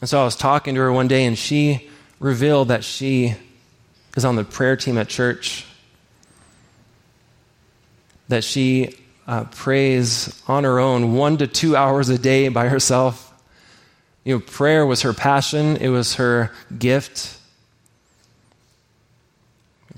And 0.00 0.08
so 0.08 0.22
I 0.22 0.24
was 0.24 0.36
talking 0.36 0.74
to 0.74 0.80
her 0.80 0.90
one 0.90 1.06
day, 1.06 1.26
and 1.26 1.36
she 1.36 1.90
revealed 2.18 2.68
that 2.68 2.82
she 2.82 3.34
is 4.16 4.24
on 4.24 4.34
the 4.34 4.44
prayer 4.44 4.76
team 4.76 4.98
at 4.98 5.08
church, 5.08 5.64
that 8.28 8.42
she 8.42 8.96
uh, 9.26 9.44
prays 9.44 10.42
on 10.48 10.64
her 10.64 10.80
own 10.80 11.14
one 11.14 11.36
to 11.36 11.46
two 11.46 11.76
hours 11.76 12.08
a 12.08 12.18
day 12.18 12.48
by 12.48 12.68
herself. 12.68 13.22
You 14.24 14.34
know, 14.34 14.40
prayer 14.40 14.84
was 14.84 15.02
her 15.02 15.12
passion, 15.12 15.76
it 15.76 15.88
was 15.88 16.16
her 16.16 16.50
gift. 16.76 17.38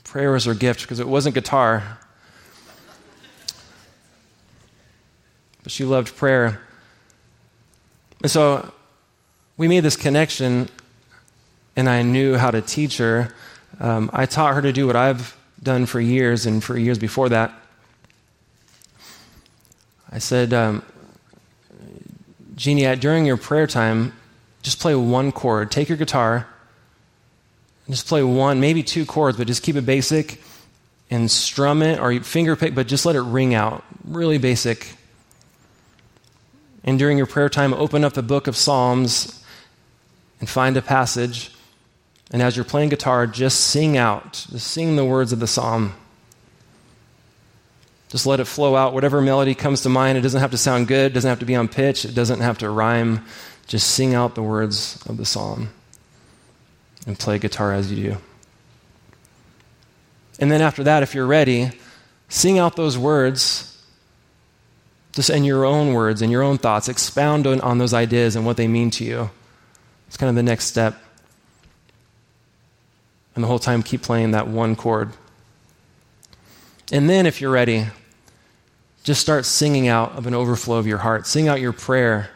Prayer 0.04 0.32
was 0.32 0.46
her 0.46 0.54
gift 0.54 0.80
because 0.80 1.00
it 1.00 1.08
wasn't 1.08 1.34
guitar. 1.34 1.98
But 5.62 5.70
she 5.70 5.84
loved 5.84 6.16
prayer. 6.16 6.62
And 8.22 8.30
so 8.30 8.72
we 9.58 9.68
made 9.68 9.80
this 9.80 9.96
connection, 9.96 10.70
and 11.76 11.90
I 11.90 12.00
knew 12.00 12.36
how 12.36 12.50
to 12.50 12.62
teach 12.62 12.96
her. 12.96 13.34
Um, 13.80 14.10
I 14.12 14.26
taught 14.26 14.54
her 14.54 14.62
to 14.62 14.72
do 14.72 14.86
what 14.86 14.96
I've 14.96 15.36
done 15.62 15.86
for 15.86 16.00
years 16.00 16.46
and 16.46 16.62
for 16.62 16.76
years 16.76 16.98
before 16.98 17.28
that. 17.28 17.52
I 20.10 20.18
said, 20.18 20.52
um, 20.52 20.82
Jeanie, 22.54 22.96
during 22.96 23.26
your 23.26 23.36
prayer 23.36 23.66
time, 23.66 24.12
just 24.62 24.80
play 24.80 24.94
one 24.94 25.32
chord. 25.32 25.70
Take 25.70 25.88
your 25.88 25.98
guitar, 25.98 26.46
just 27.88 28.06
play 28.06 28.22
one, 28.22 28.60
maybe 28.60 28.82
two 28.82 29.06
chords, 29.06 29.36
but 29.36 29.46
just 29.46 29.62
keep 29.62 29.76
it 29.76 29.86
basic 29.86 30.42
and 31.10 31.30
strum 31.30 31.82
it 31.82 31.98
or 32.00 32.18
finger 32.20 32.56
pick, 32.56 32.74
but 32.74 32.86
just 32.86 33.06
let 33.06 33.16
it 33.16 33.22
ring 33.22 33.54
out. 33.54 33.84
Really 34.04 34.38
basic. 34.38 34.94
And 36.84 36.98
during 36.98 37.16
your 37.16 37.26
prayer 37.26 37.48
time, 37.48 37.72
open 37.74 38.04
up 38.04 38.14
the 38.14 38.22
book 38.22 38.46
of 38.46 38.56
Psalms 38.56 39.44
and 40.40 40.48
find 40.48 40.76
a 40.76 40.82
passage. 40.82 41.50
And 42.30 42.42
as 42.42 42.56
you're 42.56 42.64
playing 42.64 42.90
guitar, 42.90 43.26
just 43.26 43.60
sing 43.60 43.96
out, 43.96 44.46
just 44.50 44.66
sing 44.66 44.96
the 44.96 45.04
words 45.04 45.32
of 45.32 45.40
the 45.40 45.46
psalm. 45.46 45.94
Just 48.08 48.26
let 48.26 48.40
it 48.40 48.44
flow 48.44 48.74
out. 48.74 48.94
Whatever 48.94 49.20
melody 49.20 49.54
comes 49.54 49.82
to 49.82 49.88
mind, 49.88 50.18
it 50.18 50.22
doesn't 50.22 50.40
have 50.40 50.50
to 50.50 50.58
sound 50.58 50.88
good, 50.88 51.12
it 51.12 51.14
doesn't 51.14 51.28
have 51.28 51.40
to 51.40 51.46
be 51.46 51.56
on 51.56 51.68
pitch, 51.68 52.04
it 52.04 52.14
doesn't 52.14 52.40
have 52.40 52.58
to 52.58 52.70
rhyme. 52.70 53.24
Just 53.66 53.90
sing 53.90 54.14
out 54.14 54.34
the 54.34 54.42
words 54.42 55.02
of 55.06 55.18
the 55.18 55.26
psalm 55.26 55.70
and 57.06 57.18
play 57.18 57.38
guitar 57.38 57.72
as 57.72 57.92
you 57.92 58.10
do. 58.10 58.16
And 60.38 60.50
then 60.50 60.62
after 60.62 60.84
that, 60.84 61.02
if 61.02 61.14
you're 61.14 61.26
ready, 61.26 61.70
sing 62.28 62.58
out 62.58 62.76
those 62.76 62.96
words 62.96 63.68
just 65.12 65.30
in 65.30 65.42
your 65.42 65.64
own 65.64 65.94
words, 65.94 66.22
in 66.22 66.30
your 66.30 66.42
own 66.42 66.58
thoughts. 66.58 66.88
Expound 66.88 67.46
on, 67.46 67.60
on 67.60 67.78
those 67.78 67.92
ideas 67.92 68.36
and 68.36 68.46
what 68.46 68.56
they 68.56 68.68
mean 68.68 68.90
to 68.92 69.04
you. 69.04 69.30
It's 70.06 70.16
kind 70.16 70.30
of 70.30 70.36
the 70.36 70.42
next 70.42 70.66
step. 70.66 70.96
And 73.38 73.44
the 73.44 73.46
whole 73.46 73.60
time, 73.60 73.84
keep 73.84 74.02
playing 74.02 74.32
that 74.32 74.48
one 74.48 74.74
chord. 74.74 75.12
And 76.90 77.08
then, 77.08 77.24
if 77.24 77.40
you're 77.40 77.52
ready, 77.52 77.86
just 79.04 79.20
start 79.20 79.44
singing 79.44 79.86
out 79.86 80.16
of 80.18 80.26
an 80.26 80.34
overflow 80.34 80.78
of 80.78 80.88
your 80.88 80.98
heart. 80.98 81.24
Sing 81.24 81.46
out 81.46 81.60
your 81.60 81.72
prayer. 81.72 82.30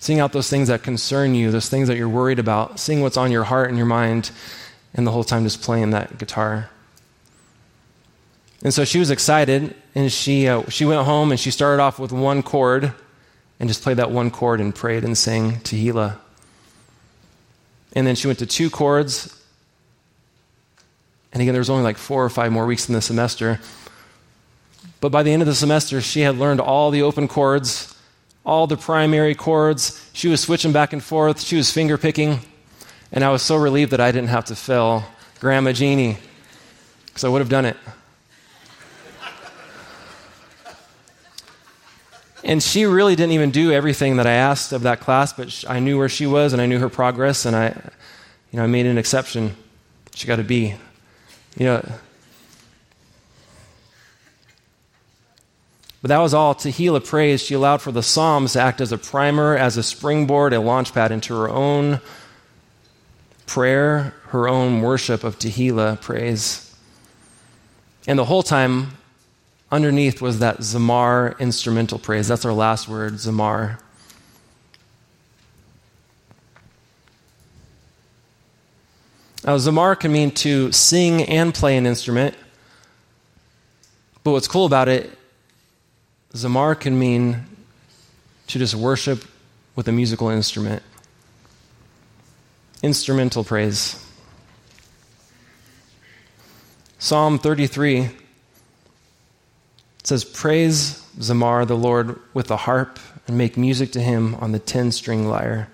Sing 0.00 0.18
out 0.18 0.32
those 0.32 0.50
things 0.50 0.66
that 0.66 0.82
concern 0.82 1.36
you, 1.36 1.52
those 1.52 1.68
things 1.68 1.86
that 1.86 1.96
you're 1.96 2.08
worried 2.08 2.40
about. 2.40 2.80
Sing 2.80 3.02
what's 3.02 3.16
on 3.16 3.30
your 3.30 3.44
heart 3.44 3.68
and 3.68 3.78
your 3.78 3.86
mind, 3.86 4.32
and 4.94 5.06
the 5.06 5.12
whole 5.12 5.22
time 5.22 5.44
just 5.44 5.62
playing 5.62 5.90
that 5.90 6.18
guitar. 6.18 6.70
And 8.64 8.74
so 8.74 8.84
she 8.84 8.98
was 8.98 9.12
excited, 9.12 9.76
and 9.94 10.10
she, 10.10 10.48
uh, 10.48 10.68
she 10.70 10.84
went 10.84 11.06
home 11.06 11.30
and 11.30 11.38
she 11.38 11.52
started 11.52 11.80
off 11.80 12.00
with 12.00 12.10
one 12.10 12.42
chord 12.42 12.92
and 13.60 13.68
just 13.68 13.84
played 13.84 13.98
that 13.98 14.10
one 14.10 14.32
chord 14.32 14.60
and 14.60 14.74
prayed 14.74 15.04
and 15.04 15.16
sang 15.16 15.60
Tehillah. 15.60 16.18
And 17.94 18.06
then 18.06 18.14
she 18.14 18.26
went 18.26 18.38
to 18.40 18.46
two 18.46 18.70
chords. 18.70 19.36
And 21.32 21.42
again, 21.42 21.54
there 21.54 21.60
was 21.60 21.70
only 21.70 21.84
like 21.84 21.98
four 21.98 22.24
or 22.24 22.30
five 22.30 22.52
more 22.52 22.66
weeks 22.66 22.88
in 22.88 22.94
the 22.94 23.02
semester. 23.02 23.60
But 25.00 25.10
by 25.10 25.22
the 25.22 25.32
end 25.32 25.42
of 25.42 25.46
the 25.46 25.54
semester, 25.54 26.00
she 26.00 26.20
had 26.20 26.36
learned 26.36 26.60
all 26.60 26.90
the 26.90 27.02
open 27.02 27.28
chords, 27.28 27.94
all 28.44 28.66
the 28.66 28.76
primary 28.76 29.34
chords. 29.34 30.08
She 30.12 30.28
was 30.28 30.40
switching 30.40 30.72
back 30.72 30.92
and 30.92 31.02
forth. 31.02 31.40
She 31.40 31.56
was 31.56 31.70
finger 31.70 31.96
picking. 31.96 32.40
And 33.12 33.24
I 33.24 33.30
was 33.30 33.42
so 33.42 33.56
relieved 33.56 33.92
that 33.92 34.00
I 34.00 34.12
didn't 34.12 34.28
have 34.28 34.44
to 34.46 34.56
fill 34.56 35.04
Grandma 35.40 35.72
Jeanie 35.72 36.18
because 37.06 37.24
I 37.24 37.28
would 37.28 37.40
have 37.40 37.48
done 37.48 37.64
it. 37.64 37.76
And 42.42 42.62
she 42.62 42.86
really 42.86 43.16
didn't 43.16 43.32
even 43.32 43.50
do 43.50 43.70
everything 43.72 44.16
that 44.16 44.26
I 44.26 44.32
asked 44.32 44.72
of 44.72 44.82
that 44.82 45.00
class, 45.00 45.32
but 45.32 45.64
I 45.68 45.78
knew 45.78 45.98
where 45.98 46.08
she 46.08 46.26
was 46.26 46.52
and 46.52 46.62
I 46.62 46.66
knew 46.66 46.78
her 46.78 46.88
progress, 46.88 47.44
and 47.44 47.54
I, 47.54 47.68
you 48.50 48.56
know, 48.56 48.64
I 48.64 48.66
made 48.66 48.86
an 48.86 48.98
exception. 48.98 49.56
She 50.14 50.26
got 50.26 50.40
a 50.40 50.44
B. 50.44 50.74
You 51.58 51.66
know, 51.66 51.84
But 56.02 56.08
that 56.08 56.18
was 56.18 56.32
all 56.32 56.54
Tehillah 56.54 57.04
praise. 57.04 57.42
She 57.42 57.54
allowed 57.54 57.82
for 57.82 57.92
the 57.92 58.02
Psalms 58.02 58.54
to 58.54 58.60
act 58.60 58.80
as 58.80 58.90
a 58.90 58.98
primer, 58.98 59.56
as 59.56 59.76
a 59.76 59.82
springboard, 59.82 60.52
a 60.52 60.60
launch 60.60 60.94
pad 60.94 61.12
into 61.12 61.34
her 61.34 61.48
own 61.48 62.00
prayer, 63.46 64.14
her 64.28 64.48
own 64.48 64.80
worship 64.80 65.24
of 65.24 65.38
Tehillah 65.38 66.00
praise. 66.00 66.74
And 68.06 68.18
the 68.18 68.24
whole 68.24 68.42
time, 68.42 68.96
underneath 69.70 70.20
was 70.20 70.40
that 70.40 70.58
Zamar 70.58 71.38
instrumental 71.38 71.98
praise. 71.98 72.28
That's 72.28 72.44
our 72.44 72.52
last 72.52 72.88
word, 72.88 73.14
Zamar. 73.14 73.78
Now, 79.44 79.56
Zamar 79.56 79.98
can 79.98 80.12
mean 80.12 80.32
to 80.32 80.70
sing 80.72 81.22
and 81.22 81.54
play 81.54 81.76
an 81.76 81.86
instrument. 81.86 82.34
But 84.22 84.32
what's 84.32 84.48
cool 84.48 84.66
about 84.66 84.88
it, 84.88 85.10
Zamar 86.34 86.78
can 86.78 86.98
mean 86.98 87.46
to 88.48 88.58
just 88.58 88.74
worship 88.74 89.24
with 89.76 89.88
a 89.88 89.92
musical 89.92 90.28
instrument. 90.28 90.82
Instrumental 92.82 93.44
praise. 93.44 94.04
Psalm 96.98 97.38
33 97.38 98.10
it 100.00 100.06
says, 100.06 100.24
Praise 100.24 101.06
Zamar, 101.18 101.66
the 101.66 101.76
Lord, 101.76 102.18
with 102.34 102.48
the 102.48 102.56
harp, 102.56 102.98
and 103.26 103.36
make 103.36 103.56
music 103.56 103.92
to 103.92 104.00
him 104.00 104.34
on 104.36 104.52
the 104.52 104.58
ten 104.58 104.90
string 104.90 105.28
lyre. 105.28 105.68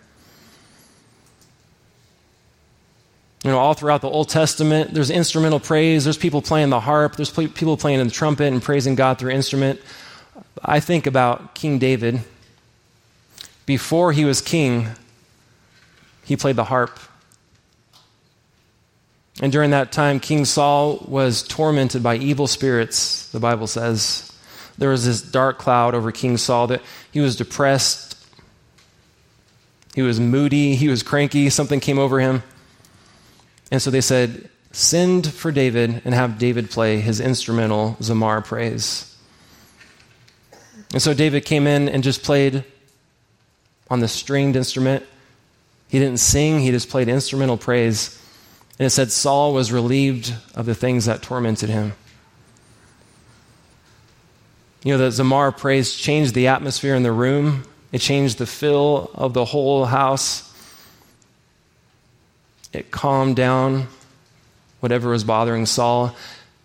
You 3.44 3.52
know, 3.52 3.58
all 3.58 3.74
throughout 3.74 4.00
the 4.00 4.10
Old 4.10 4.28
Testament, 4.28 4.92
there's 4.92 5.10
instrumental 5.10 5.60
praise. 5.60 6.02
There's 6.02 6.18
people 6.18 6.42
playing 6.42 6.70
the 6.70 6.80
harp. 6.80 7.14
There's 7.14 7.30
people 7.30 7.76
playing 7.76 8.02
the 8.04 8.10
trumpet 8.10 8.52
and 8.52 8.60
praising 8.60 8.96
God 8.96 9.20
through 9.20 9.30
instrument. 9.30 9.80
I 10.64 10.80
think 10.80 11.06
about 11.06 11.54
King 11.54 11.78
David. 11.78 12.20
Before 13.64 14.10
he 14.10 14.24
was 14.24 14.40
king, 14.40 14.88
he 16.24 16.36
played 16.36 16.56
the 16.56 16.64
harp. 16.64 16.98
And 19.40 19.52
during 19.52 19.70
that 19.70 19.92
time, 19.92 20.18
King 20.18 20.44
Saul 20.44 21.04
was 21.06 21.42
tormented 21.42 22.02
by 22.02 22.16
evil 22.16 22.46
spirits, 22.46 23.28
the 23.30 23.40
Bible 23.40 23.66
says. 23.66 24.32
There 24.78 24.90
was 24.90 25.04
this 25.04 25.20
dark 25.20 25.58
cloud 25.58 25.94
over 25.94 26.10
King 26.10 26.36
Saul 26.36 26.68
that 26.68 26.82
he 27.12 27.20
was 27.20 27.36
depressed, 27.36 28.16
he 29.94 30.02
was 30.02 30.20
moody, 30.20 30.74
he 30.74 30.88
was 30.88 31.02
cranky, 31.02 31.48
something 31.48 31.80
came 31.80 31.98
over 31.98 32.20
him. 32.20 32.42
And 33.70 33.80
so 33.80 33.90
they 33.90 34.02
said, 34.02 34.50
Send 34.72 35.32
for 35.32 35.50
David 35.50 36.02
and 36.04 36.14
have 36.14 36.38
David 36.38 36.70
play 36.70 37.00
his 37.00 37.18
instrumental 37.18 37.96
Zamar 38.00 38.44
praise. 38.44 39.16
And 40.92 41.00
so 41.00 41.14
David 41.14 41.46
came 41.46 41.66
in 41.66 41.88
and 41.88 42.04
just 42.04 42.22
played 42.22 42.62
on 43.88 44.00
the 44.00 44.08
stringed 44.08 44.54
instrument. 44.54 45.04
He 45.88 45.98
didn't 45.98 46.18
sing, 46.18 46.60
he 46.60 46.70
just 46.70 46.90
played 46.90 47.08
instrumental 47.08 47.56
praise. 47.56 48.22
And 48.78 48.86
it 48.86 48.90
said 48.90 49.10
Saul 49.10 49.54
was 49.54 49.72
relieved 49.72 50.34
of 50.54 50.66
the 50.66 50.74
things 50.74 51.06
that 51.06 51.22
tormented 51.22 51.70
him. 51.70 51.94
You 54.84 54.92
know, 54.92 54.98
the 54.98 55.22
Zamar 55.22 55.56
praise 55.56 55.94
changed 55.94 56.34
the 56.34 56.48
atmosphere 56.48 56.94
in 56.94 57.02
the 57.02 57.12
room, 57.12 57.64
it 57.92 57.98
changed 58.00 58.38
the 58.38 58.46
feel 58.46 59.10
of 59.14 59.32
the 59.32 59.44
whole 59.44 59.86
house. 59.86 60.52
it 62.72 62.90
calmed 62.90 63.36
down 63.36 63.86
whatever 64.80 65.10
was 65.10 65.24
bothering 65.24 65.64
Saul. 65.66 66.14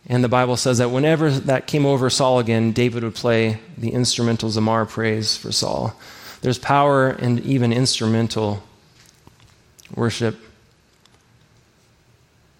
And 0.08 0.24
the 0.24 0.30
Bible 0.30 0.58
says 0.58 0.80
that 0.80 0.89
whenever 0.89 1.30
that 1.30 1.67
came 1.67 1.86
over 1.86 2.10
Saul 2.10 2.39
again, 2.39 2.74
David 2.74 3.04
would 3.04 3.15
play 3.15 3.60
the 3.78 3.91
instrumental 3.91 4.50
Zamar 4.50 4.88
praise 4.88 5.38
for 5.38 5.52
Saul. 5.52 5.95
There's 6.41 6.60
power 6.60 7.12
in 7.12 7.39
even 7.39 7.71
instrumental 7.71 8.62
worship. 9.95 10.38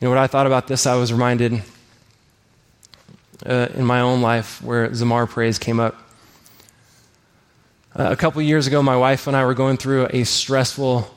You 0.02 0.08
know, 0.08 0.16
what 0.16 0.18
I 0.18 0.26
thought 0.26 0.48
about 0.48 0.66
this, 0.66 0.88
I 0.88 0.96
was 0.96 1.14
reminded 1.14 1.62
uh, 3.46 3.68
in 3.76 3.86
my 3.86 4.00
own 4.02 4.24
life 4.24 4.60
where 4.64 4.90
Zamar 4.90 5.30
praise 5.30 5.60
came 5.60 5.80
up. 5.80 5.94
Uh, 7.96 8.08
a 8.10 8.16
couple 8.16 8.42
years 8.42 8.66
ago, 8.66 8.82
my 8.82 8.98
wife 8.98 9.28
and 9.28 9.38
I 9.38 9.46
were 9.46 9.54
going 9.54 9.78
through 9.78 10.08
a 10.10 10.24
stressful 10.24 11.08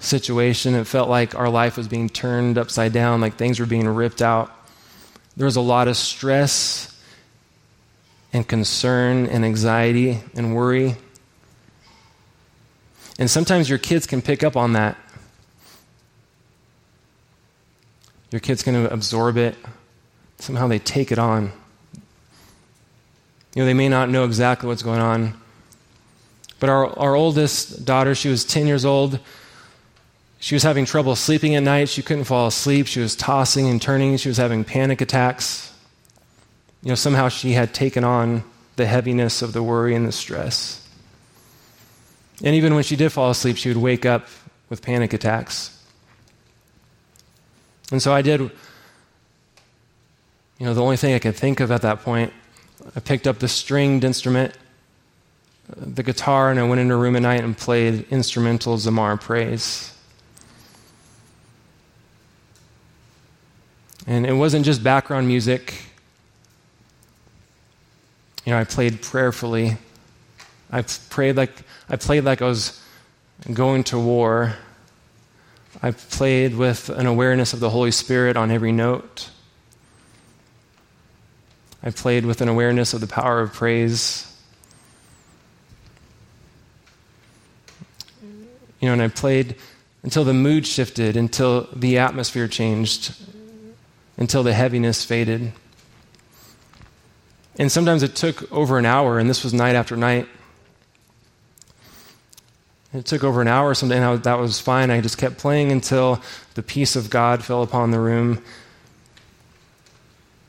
situation. 0.00 0.74
It 0.74 0.88
felt 0.88 1.08
like 1.08 1.36
our 1.36 1.48
life 1.48 1.76
was 1.76 1.86
being 1.86 2.08
turned 2.08 2.58
upside 2.58 2.92
down, 2.92 3.20
like 3.20 3.36
things 3.36 3.60
were 3.60 3.66
being 3.66 3.86
ripped 3.86 4.22
out. 4.22 4.50
There 5.36 5.44
was 5.44 5.54
a 5.54 5.60
lot 5.60 5.86
of 5.86 5.96
stress 5.96 7.00
and 8.32 8.44
concern 8.48 9.26
and 9.26 9.44
anxiety 9.44 10.18
and 10.34 10.56
worry. 10.56 10.96
And 13.20 13.30
sometimes 13.30 13.68
your 13.68 13.78
kids 13.78 14.04
can 14.04 14.20
pick 14.20 14.42
up 14.42 14.56
on 14.56 14.72
that. 14.72 14.96
Your 18.30 18.40
kid's 18.40 18.62
going 18.62 18.84
to 18.84 18.92
absorb 18.92 19.36
it. 19.36 19.56
Somehow 20.38 20.68
they 20.68 20.78
take 20.78 21.12
it 21.12 21.18
on. 21.18 21.52
You 23.54 23.62
know, 23.62 23.64
they 23.64 23.74
may 23.74 23.88
not 23.88 24.08
know 24.08 24.24
exactly 24.24 24.68
what's 24.68 24.82
going 24.82 25.00
on. 25.00 25.34
But 26.60 26.70
our, 26.70 26.98
our 26.98 27.14
oldest 27.14 27.84
daughter, 27.84 28.14
she 28.14 28.28
was 28.28 28.44
10 28.44 28.66
years 28.66 28.84
old. 28.84 29.18
She 30.38 30.54
was 30.54 30.62
having 30.62 30.84
trouble 30.84 31.16
sleeping 31.16 31.54
at 31.54 31.62
night. 31.62 31.88
She 31.88 32.02
couldn't 32.02 32.24
fall 32.24 32.46
asleep. 32.46 32.86
She 32.86 33.00
was 33.00 33.16
tossing 33.16 33.68
and 33.68 33.82
turning. 33.82 34.16
She 34.16 34.28
was 34.28 34.36
having 34.36 34.64
panic 34.64 35.00
attacks. 35.00 35.72
You 36.82 36.90
know, 36.90 36.94
somehow 36.94 37.28
she 37.28 37.52
had 37.52 37.74
taken 37.74 38.04
on 38.04 38.44
the 38.76 38.86
heaviness 38.86 39.42
of 39.42 39.52
the 39.52 39.62
worry 39.62 39.94
and 39.94 40.06
the 40.06 40.12
stress. 40.12 40.88
And 42.42 42.54
even 42.54 42.74
when 42.74 42.84
she 42.84 42.96
did 42.96 43.10
fall 43.12 43.30
asleep, 43.30 43.56
she 43.56 43.68
would 43.68 43.76
wake 43.76 44.06
up 44.06 44.28
with 44.70 44.80
panic 44.80 45.12
attacks. 45.12 45.76
And 47.90 48.00
so 48.00 48.12
I 48.12 48.22
did, 48.22 48.40
you 48.40 48.50
know, 50.60 50.74
the 50.74 50.82
only 50.82 50.96
thing 50.96 51.14
I 51.14 51.18
could 51.18 51.36
think 51.36 51.60
of 51.60 51.70
at 51.70 51.82
that 51.82 52.02
point, 52.02 52.32
I 52.94 53.00
picked 53.00 53.26
up 53.26 53.38
the 53.38 53.48
stringed 53.48 54.04
instrument, 54.04 54.54
uh, 55.70 55.74
the 55.78 56.02
guitar, 56.02 56.50
and 56.50 56.60
I 56.60 56.62
went 56.62 56.80
into 56.80 56.94
a 56.94 56.96
room 56.96 57.16
at 57.16 57.22
night 57.22 57.42
and 57.42 57.56
played 57.56 58.06
instrumental 58.10 58.76
Zamar 58.76 59.20
praise. 59.20 59.92
And 64.06 64.26
it 64.26 64.32
wasn't 64.32 64.64
just 64.64 64.82
background 64.82 65.28
music. 65.28 65.74
You 68.44 68.52
know, 68.52 68.58
I 68.58 68.64
played 68.64 69.02
prayerfully. 69.02 69.76
I 70.72 70.82
prayed 70.82 71.36
like 71.36 71.52
I 71.88 71.96
played 71.96 72.24
like 72.24 72.40
I 72.40 72.46
was 72.46 72.82
going 73.52 73.84
to 73.84 73.98
war. 73.98 74.54
I 75.82 75.92
played 75.92 76.56
with 76.56 76.88
an 76.88 77.06
awareness 77.06 77.52
of 77.52 77.60
the 77.60 77.70
Holy 77.70 77.90
Spirit 77.90 78.36
on 78.36 78.50
every 78.50 78.72
note. 78.72 79.30
I 81.82 81.90
played 81.90 82.26
with 82.26 82.40
an 82.40 82.48
awareness 82.48 82.92
of 82.92 83.00
the 83.00 83.06
power 83.06 83.40
of 83.40 83.52
praise. 83.52 84.26
You 88.80 88.88
know, 88.88 88.92
and 88.92 89.02
I 89.02 89.08
played 89.08 89.56
until 90.02 90.24
the 90.24 90.34
mood 90.34 90.66
shifted, 90.66 91.16
until 91.16 91.68
the 91.74 91.98
atmosphere 91.98 92.48
changed, 92.48 93.14
until 94.16 94.42
the 94.42 94.52
heaviness 94.52 95.04
faded. 95.04 95.52
And 97.58 97.70
sometimes 97.70 98.02
it 98.02 98.16
took 98.16 98.50
over 98.52 98.78
an 98.78 98.86
hour, 98.86 99.18
and 99.18 99.28
this 99.28 99.44
was 99.44 99.52
night 99.52 99.74
after 99.74 99.96
night. 99.96 100.28
It 102.92 103.06
took 103.06 103.22
over 103.22 103.40
an 103.40 103.46
hour 103.48 103.68
or 103.70 103.74
something, 103.74 103.96
and 103.96 104.22
that 104.24 104.38
was 104.38 104.58
fine. 104.58 104.90
I 104.90 105.00
just 105.00 105.16
kept 105.16 105.38
playing 105.38 105.70
until 105.70 106.20
the 106.54 106.62
peace 106.62 106.96
of 106.96 107.08
God 107.08 107.44
fell 107.44 107.62
upon 107.62 107.92
the 107.92 108.00
room, 108.00 108.42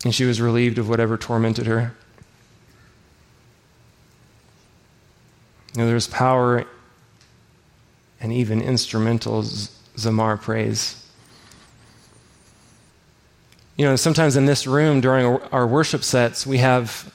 and 0.03 0.13
she 0.13 0.25
was 0.25 0.41
relieved 0.41 0.79
of 0.79 0.89
whatever 0.89 1.17
tormented 1.17 1.67
her. 1.67 1.93
You 5.73 5.81
know, 5.81 5.87
there's 5.87 6.07
power 6.07 6.65
and 8.19 8.33
even 8.33 8.61
instrumental 8.61 9.43
Zamar 9.43 10.41
praise. 10.41 10.97
You 13.77 13.85
know, 13.85 13.95
sometimes 13.95 14.35
in 14.35 14.45
this 14.45 14.67
room 14.67 14.99
during 14.99 15.25
our 15.51 15.65
worship 15.65 16.03
sets, 16.03 16.45
we 16.45 16.57
have 16.57 17.13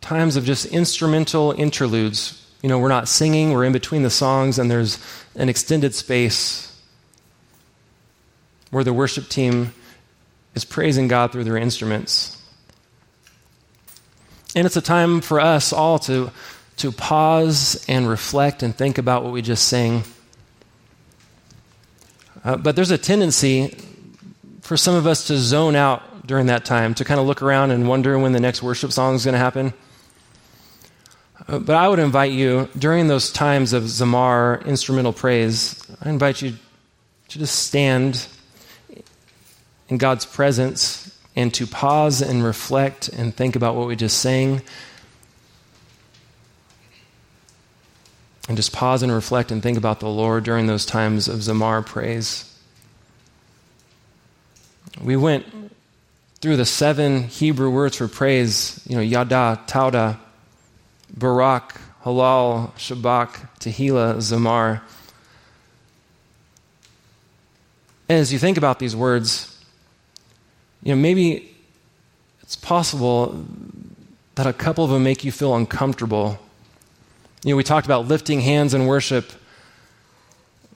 times 0.00 0.36
of 0.36 0.44
just 0.44 0.66
instrumental 0.66 1.52
interludes. 1.52 2.41
You 2.62 2.68
know, 2.68 2.78
we're 2.78 2.88
not 2.88 3.08
singing, 3.08 3.52
we're 3.52 3.64
in 3.64 3.72
between 3.72 4.02
the 4.02 4.10
songs, 4.10 4.58
and 4.58 4.70
there's 4.70 4.98
an 5.34 5.48
extended 5.48 5.94
space 5.94 6.68
where 8.70 8.84
the 8.84 8.92
worship 8.92 9.28
team 9.28 9.74
is 10.54 10.64
praising 10.64 11.08
God 11.08 11.32
through 11.32 11.44
their 11.44 11.56
instruments. 11.56 12.40
And 14.54 14.66
it's 14.66 14.76
a 14.76 14.82
time 14.82 15.20
for 15.20 15.40
us 15.40 15.72
all 15.72 15.98
to, 16.00 16.30
to 16.78 16.92
pause 16.92 17.84
and 17.88 18.08
reflect 18.08 18.62
and 18.62 18.74
think 18.74 18.98
about 18.98 19.24
what 19.24 19.32
we 19.32 19.42
just 19.42 19.66
sang. 19.66 20.04
Uh, 22.44 22.56
but 22.56 22.76
there's 22.76 22.90
a 22.90 22.98
tendency 22.98 23.76
for 24.60 24.76
some 24.76 24.94
of 24.94 25.06
us 25.06 25.26
to 25.26 25.36
zone 25.36 25.74
out 25.74 26.26
during 26.26 26.46
that 26.46 26.64
time, 26.64 26.94
to 26.94 27.04
kind 27.04 27.18
of 27.18 27.26
look 27.26 27.42
around 27.42 27.72
and 27.72 27.88
wonder 27.88 28.18
when 28.18 28.32
the 28.32 28.40
next 28.40 28.62
worship 28.62 28.92
song 28.92 29.14
is 29.16 29.24
going 29.24 29.32
to 29.32 29.38
happen. 29.38 29.72
Uh, 31.48 31.58
but 31.58 31.74
I 31.74 31.88
would 31.88 31.98
invite 31.98 32.32
you, 32.32 32.68
during 32.78 33.08
those 33.08 33.32
times 33.32 33.72
of 33.72 33.84
Zamar 33.84 34.64
instrumental 34.64 35.12
praise, 35.12 35.84
I 36.00 36.08
invite 36.08 36.40
you 36.40 36.52
to 37.28 37.38
just 37.38 37.66
stand 37.66 38.26
in 39.88 39.98
God's 39.98 40.24
presence 40.24 41.18
and 41.34 41.52
to 41.54 41.66
pause 41.66 42.20
and 42.20 42.44
reflect 42.44 43.08
and 43.08 43.34
think 43.34 43.56
about 43.56 43.74
what 43.74 43.88
we 43.88 43.96
just 43.96 44.18
sang. 44.18 44.62
And 48.48 48.56
just 48.56 48.72
pause 48.72 49.02
and 49.02 49.10
reflect 49.10 49.50
and 49.50 49.62
think 49.62 49.78
about 49.78 50.00
the 50.00 50.08
Lord 50.08 50.44
during 50.44 50.66
those 50.66 50.84
times 50.84 51.28
of 51.28 51.40
Zamar 51.40 51.84
praise. 51.84 52.48
We 55.02 55.16
went 55.16 55.46
through 56.40 56.56
the 56.56 56.66
seven 56.66 57.24
Hebrew 57.24 57.70
words 57.70 57.96
for 57.96 58.08
praise, 58.08 58.80
you 58.86 58.96
know, 58.96 59.02
yada, 59.02 59.60
towdah, 59.66 60.18
barak, 61.16 61.80
halal, 62.04 62.72
shabach, 62.74 63.48
tehillah, 63.60 64.16
zamar. 64.16 64.80
And 68.08 68.18
As 68.18 68.32
you 68.32 68.38
think 68.38 68.56
about 68.56 68.78
these 68.78 68.94
words, 68.94 69.58
you 70.82 70.94
know, 70.94 71.00
maybe 71.00 71.54
it's 72.42 72.56
possible 72.56 73.44
that 74.34 74.46
a 74.46 74.52
couple 74.52 74.84
of 74.84 74.90
them 74.90 75.04
make 75.04 75.24
you 75.24 75.32
feel 75.32 75.54
uncomfortable. 75.54 76.38
You 77.44 77.52
know, 77.52 77.56
we 77.56 77.64
talked 77.64 77.86
about 77.86 78.08
lifting 78.08 78.40
hands 78.40 78.74
in 78.74 78.86
worship, 78.86 79.32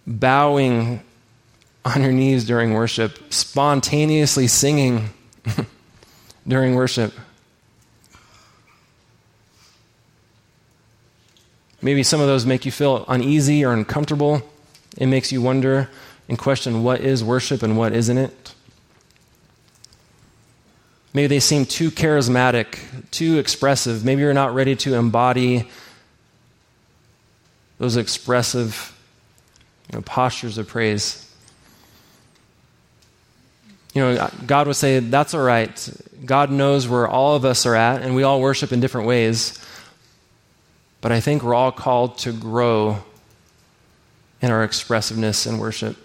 bowing 0.06 1.02
on 1.84 2.02
your 2.02 2.12
knees 2.12 2.44
during 2.44 2.74
worship, 2.74 3.18
spontaneously 3.32 4.46
singing 4.46 5.10
during 6.48 6.74
worship. 6.74 7.12
Maybe 11.86 12.02
some 12.02 12.20
of 12.20 12.26
those 12.26 12.44
make 12.44 12.64
you 12.64 12.72
feel 12.72 13.04
uneasy 13.06 13.64
or 13.64 13.72
uncomfortable. 13.72 14.42
It 14.98 15.06
makes 15.06 15.30
you 15.30 15.40
wonder 15.40 15.88
and 16.28 16.36
question 16.36 16.82
what 16.82 17.00
is 17.00 17.22
worship 17.22 17.62
and 17.62 17.78
what 17.78 17.92
isn't 17.92 18.18
it. 18.18 18.54
Maybe 21.14 21.28
they 21.28 21.38
seem 21.38 21.64
too 21.64 21.92
charismatic, 21.92 22.78
too 23.12 23.38
expressive. 23.38 24.04
Maybe 24.04 24.22
you're 24.22 24.34
not 24.34 24.52
ready 24.52 24.74
to 24.74 24.94
embody 24.94 25.70
those 27.78 27.96
expressive 27.96 28.92
you 29.88 29.98
know, 29.98 30.02
postures 30.02 30.58
of 30.58 30.66
praise 30.66 31.22
you 33.94 34.02
know, 34.02 34.28
God 34.44 34.66
would 34.66 34.76
say, 34.76 34.98
that's 34.98 35.32
all 35.32 35.40
right. 35.40 35.88
God 36.22 36.50
knows 36.50 36.86
where 36.86 37.08
all 37.08 37.34
of 37.34 37.46
us 37.46 37.64
are 37.64 37.74
at, 37.74 38.02
and 38.02 38.14
we 38.14 38.24
all 38.24 38.42
worship 38.42 38.70
in 38.70 38.78
different 38.78 39.06
ways. 39.06 39.58
But 41.00 41.12
I 41.12 41.20
think 41.20 41.42
we're 41.42 41.54
all 41.54 41.72
called 41.72 42.18
to 42.18 42.32
grow 42.32 43.02
in 44.40 44.50
our 44.50 44.64
expressiveness 44.64 45.46
in 45.46 45.58
worship. 45.58 45.96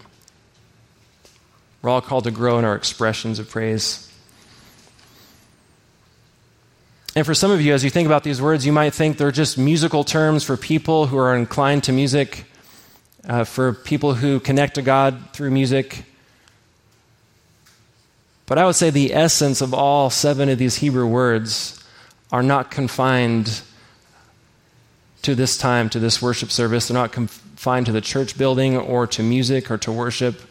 We're 1.82 1.90
all 1.90 2.02
called 2.02 2.26
to 2.26 2.32
grow 2.32 2.60
in 2.60 2.66
our 2.66 2.76
expressions 2.76 3.40
of 3.40 3.50
praise. 3.50 4.08
And 7.16 7.26
for 7.26 7.34
some 7.34 7.52
of 7.52 7.62
you, 7.62 7.74
as 7.74 7.84
you 7.84 7.90
think 7.90 8.06
about 8.06 8.24
these 8.24 8.42
words, 8.42 8.66
you 8.66 8.72
might 8.72 8.94
think 8.94 9.18
they're 9.18 9.32
just 9.32 9.58
musical 9.58 10.04
terms 10.04 10.44
for 10.44 10.56
people 10.56 11.08
who 11.08 11.18
are 11.18 11.36
inclined 11.36 11.84
to 11.86 11.92
music. 11.92 12.46
uh, 13.28 13.44
for 13.44 13.74
people 13.74 14.16
who 14.16 14.40
connect 14.40 14.76
to 14.76 14.82
God 14.82 15.32
through 15.34 15.52
music. 15.52 16.04
But 18.46 18.58
I 18.58 18.66
would 18.66 18.76
say 18.76 18.90
the 18.90 19.14
essence 19.14 19.62
of 19.62 19.74
all 19.74 20.10
seven 20.10 20.50
of 20.50 20.58
these 20.58 20.78
Hebrew 20.78 21.08
words 21.08 21.84
are 22.32 22.44
not 22.44 22.72
confined 22.72 23.62
to 25.24 25.36
this 25.36 25.58
time, 25.58 25.90
to 25.90 26.00
this 26.00 26.22
worship 26.22 26.52
service. 26.52 26.88
They're 26.88 26.96
not 26.96 27.12
confined 27.12 27.86
to 27.88 27.92
the 27.92 28.02
church 28.02 28.38
building 28.38 28.78
or 28.78 29.08
to 29.08 29.24
music 29.24 29.70
or 29.70 29.78
to 29.80 29.92
worship. 29.92 30.42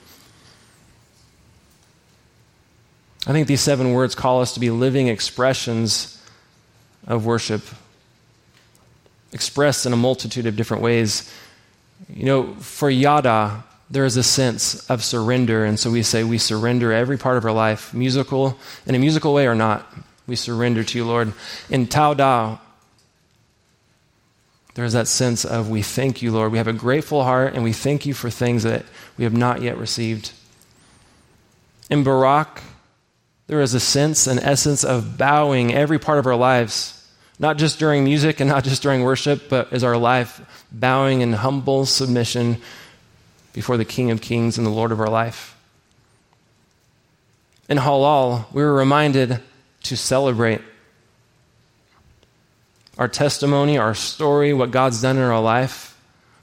I 3.27 3.33
think 3.33 3.49
these 3.49 3.61
seven 3.61 3.93
words 3.93 4.15
call 4.15 4.41
us 4.41 4.55
to 4.55 4.61
be 4.61 4.71
living 4.71 5.09
expressions 5.09 6.17
of 7.07 7.27
worship, 7.27 7.63
expressed 9.33 9.87
in 9.87 9.93
a 9.93 9.97
multitude 9.97 10.47
of 10.47 10.57
different 10.57 10.83
ways. 10.83 11.33
You 12.09 12.25
know, 12.25 12.55
for 12.55 12.89
Yada, 12.89 13.65
there 13.91 14.05
is 14.05 14.17
a 14.17 14.23
sense 14.23 14.89
of 14.89 15.05
surrender, 15.05 15.65
and 15.65 15.79
so 15.79 15.91
we 15.91 16.03
say 16.03 16.25
we 16.25 16.39
surrender 16.39 16.93
every 16.93 17.19
part 17.19 17.37
of 17.37 17.45
our 17.45 17.53
life, 17.53 17.93
musical, 17.93 18.59
in 18.87 18.95
a 18.95 18.99
musical 18.99 19.35
way 19.35 19.47
or 19.47 19.55
not. 19.55 19.87
We 20.27 20.37
surrender 20.37 20.85
to 20.85 20.99
you, 20.99 21.05
Lord. 21.05 21.33
In 21.69 21.89
Towdah, 21.89 22.61
there's 24.75 24.93
that 24.93 25.09
sense 25.09 25.45
of 25.45 25.69
we 25.69 25.83
thank 25.83 26.23
you, 26.23 26.33
Lord. 26.33 26.53
We 26.53 26.59
have 26.59 26.69
a 26.69 26.73
grateful 26.73 27.25
heart, 27.25 27.55
and 27.55 27.65
we 27.65 27.73
thank 27.73 28.07
you 28.07 28.15
for 28.15 28.31
things 28.31 28.63
that 28.63 28.85
we 29.19 29.25
have 29.25 29.37
not 29.37 29.63
yet 29.63 29.77
received. 29.77 30.33
In 31.91 32.05
Barak, 32.05 32.63
there 33.49 33.61
is 33.61 33.75
a 33.75 33.81
sense, 33.81 34.29
an 34.29 34.39
essence 34.39 34.85
of 34.85 35.19
bowing 35.19 35.75
every 35.75 35.99
part 35.99 36.19
of 36.19 36.27
our 36.27 36.37
lives, 36.37 36.97
not 37.39 37.57
just 37.57 37.81
during 37.81 38.05
music 38.05 38.39
and 38.39 38.49
not 38.49 38.63
just 38.63 38.81
during 38.83 39.03
worship, 39.03 39.49
but 39.49 39.73
as 39.73 39.83
our 39.83 39.97
life 39.97 40.41
bowing 40.71 41.21
in 41.21 41.33
humble 41.33 41.85
submission 41.85 42.59
before 43.53 43.77
the 43.77 43.85
King 43.85 44.13
of 44.13 44.21
Kings 44.21 44.57
and 44.57 44.65
the 44.65 44.71
Lord 44.71 44.93
of 44.93 45.01
our 45.01 45.09
life. 45.09 45.57
In 47.69 47.79
Halal, 47.79 48.53
we 48.53 48.63
were 48.63 48.75
reminded 48.75 49.41
to 49.85 49.97
celebrate 49.97 50.61
our 53.01 53.09
testimony, 53.09 53.79
our 53.79 53.95
story, 53.95 54.53
what 54.53 54.71
God's 54.71 55.01
done 55.01 55.17
in 55.17 55.23
our 55.23 55.41
life. 55.41 55.99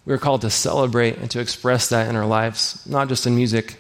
We 0.06 0.14
are 0.14 0.18
called 0.18 0.42
to 0.42 0.50
celebrate 0.50 1.18
and 1.18 1.30
to 1.30 1.40
express 1.40 1.90
that 1.90 2.10
in 2.10 2.16
our 2.16 2.26
lives, 2.26 2.84
not 2.88 3.10
just 3.10 3.28
in 3.28 3.36
music. 3.36 3.78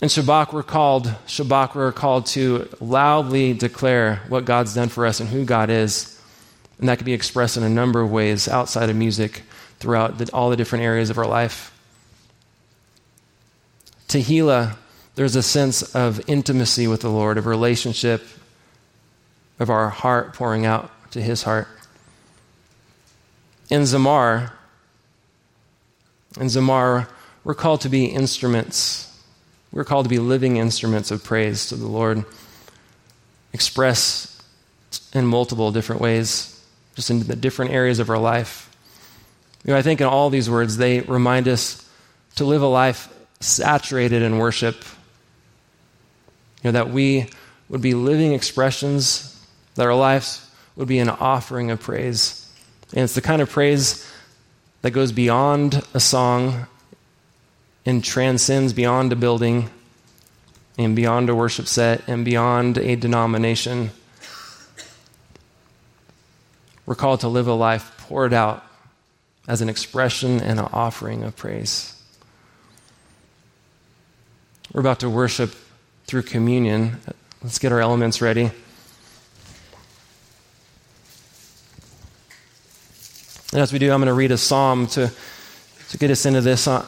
In 0.00 0.08
Shabach, 0.08 0.54
we're 0.54 0.62
called, 0.62 1.06
Shabach, 1.26 1.74
we're 1.74 1.92
called 1.92 2.24
to 2.28 2.66
loudly 2.80 3.52
declare 3.52 4.22
what 4.28 4.46
God's 4.46 4.74
done 4.74 4.88
for 4.88 5.04
us 5.04 5.20
and 5.20 5.28
who 5.28 5.44
God 5.44 5.68
is. 5.68 6.18
And 6.78 6.88
that 6.88 6.96
can 6.96 7.04
be 7.04 7.12
expressed 7.12 7.58
in 7.58 7.62
a 7.62 7.68
number 7.68 8.00
of 8.00 8.10
ways 8.10 8.48
outside 8.48 8.88
of 8.88 8.96
music 8.96 9.42
throughout 9.80 10.16
the, 10.16 10.30
all 10.32 10.48
the 10.48 10.56
different 10.56 10.82
areas 10.82 11.10
of 11.10 11.18
our 11.18 11.26
life. 11.26 11.78
Tehillah, 14.08 14.76
there's 15.14 15.36
a 15.36 15.42
sense 15.42 15.94
of 15.94 16.22
intimacy 16.26 16.86
with 16.86 17.02
the 17.02 17.10
Lord, 17.10 17.36
of 17.36 17.44
relationship, 17.44 18.22
of 19.62 19.70
our 19.70 19.88
heart 19.88 20.34
pouring 20.34 20.66
out 20.66 20.90
to 21.12 21.22
His 21.22 21.44
heart. 21.44 21.68
In 23.70 23.82
Zamar, 23.82 24.52
in 26.38 26.46
Zamar, 26.46 27.08
we're 27.44 27.54
called 27.54 27.80
to 27.82 27.88
be 27.88 28.06
instruments 28.06 29.12
we're 29.72 29.84
called 29.84 30.04
to 30.04 30.10
be 30.10 30.18
living 30.18 30.58
instruments 30.58 31.10
of 31.10 31.24
praise 31.24 31.68
to 31.68 31.76
the 31.76 31.86
Lord, 31.86 32.24
express 33.54 34.42
in 35.14 35.26
multiple 35.26 35.72
different 35.72 36.02
ways, 36.02 36.60
just 36.94 37.08
in 37.08 37.20
the 37.20 37.36
different 37.36 37.70
areas 37.70 37.98
of 37.98 38.10
our 38.10 38.18
life. 38.18 38.68
You 39.64 39.72
know, 39.72 39.78
I 39.78 39.82
think 39.82 40.02
in 40.02 40.06
all 40.06 40.28
these 40.28 40.50
words, 40.50 40.76
they 40.76 41.00
remind 41.00 41.48
us 41.48 41.88
to 42.36 42.44
live 42.44 42.60
a 42.60 42.66
life 42.66 43.08
saturated 43.40 44.20
in 44.22 44.36
worship. 44.38 44.76
You 46.62 46.68
know, 46.68 46.72
that 46.72 46.90
we 46.90 47.28
would 47.70 47.80
be 47.80 47.94
living 47.94 48.32
expressions, 48.34 49.41
that 49.74 49.86
our 49.86 49.94
lives 49.94 50.48
would 50.76 50.88
be 50.88 50.98
an 50.98 51.10
offering 51.10 51.70
of 51.70 51.80
praise. 51.80 52.48
And 52.92 53.04
it's 53.04 53.14
the 53.14 53.20
kind 53.20 53.40
of 53.42 53.50
praise 53.50 54.10
that 54.82 54.90
goes 54.90 55.12
beyond 55.12 55.82
a 55.94 56.00
song 56.00 56.66
and 57.86 58.02
transcends 58.04 58.72
beyond 58.72 59.12
a 59.12 59.16
building 59.16 59.70
and 60.78 60.96
beyond 60.96 61.28
a 61.28 61.34
worship 61.34 61.66
set 61.66 62.06
and 62.08 62.24
beyond 62.24 62.78
a 62.78 62.96
denomination. 62.96 63.90
We're 66.86 66.94
called 66.94 67.20
to 67.20 67.28
live 67.28 67.46
a 67.46 67.54
life 67.54 67.94
poured 67.98 68.32
out 68.32 68.64
as 69.48 69.60
an 69.60 69.68
expression 69.68 70.40
and 70.40 70.58
an 70.58 70.68
offering 70.72 71.22
of 71.22 71.36
praise. 71.36 72.00
We're 74.72 74.80
about 74.80 75.00
to 75.00 75.10
worship 75.10 75.54
through 76.06 76.22
communion. 76.22 76.98
Let's 77.42 77.58
get 77.58 77.72
our 77.72 77.80
elements 77.80 78.22
ready. 78.22 78.50
And 83.52 83.60
as 83.60 83.70
we 83.70 83.78
do, 83.78 83.92
I'm 83.92 84.00
going 84.00 84.06
to 84.06 84.14
read 84.14 84.32
a 84.32 84.38
psalm 84.38 84.86
to, 84.88 85.12
to 85.90 85.98
get 85.98 86.10
us 86.10 86.24
into 86.24 86.40
this. 86.40 86.66
Uh, 86.66 86.86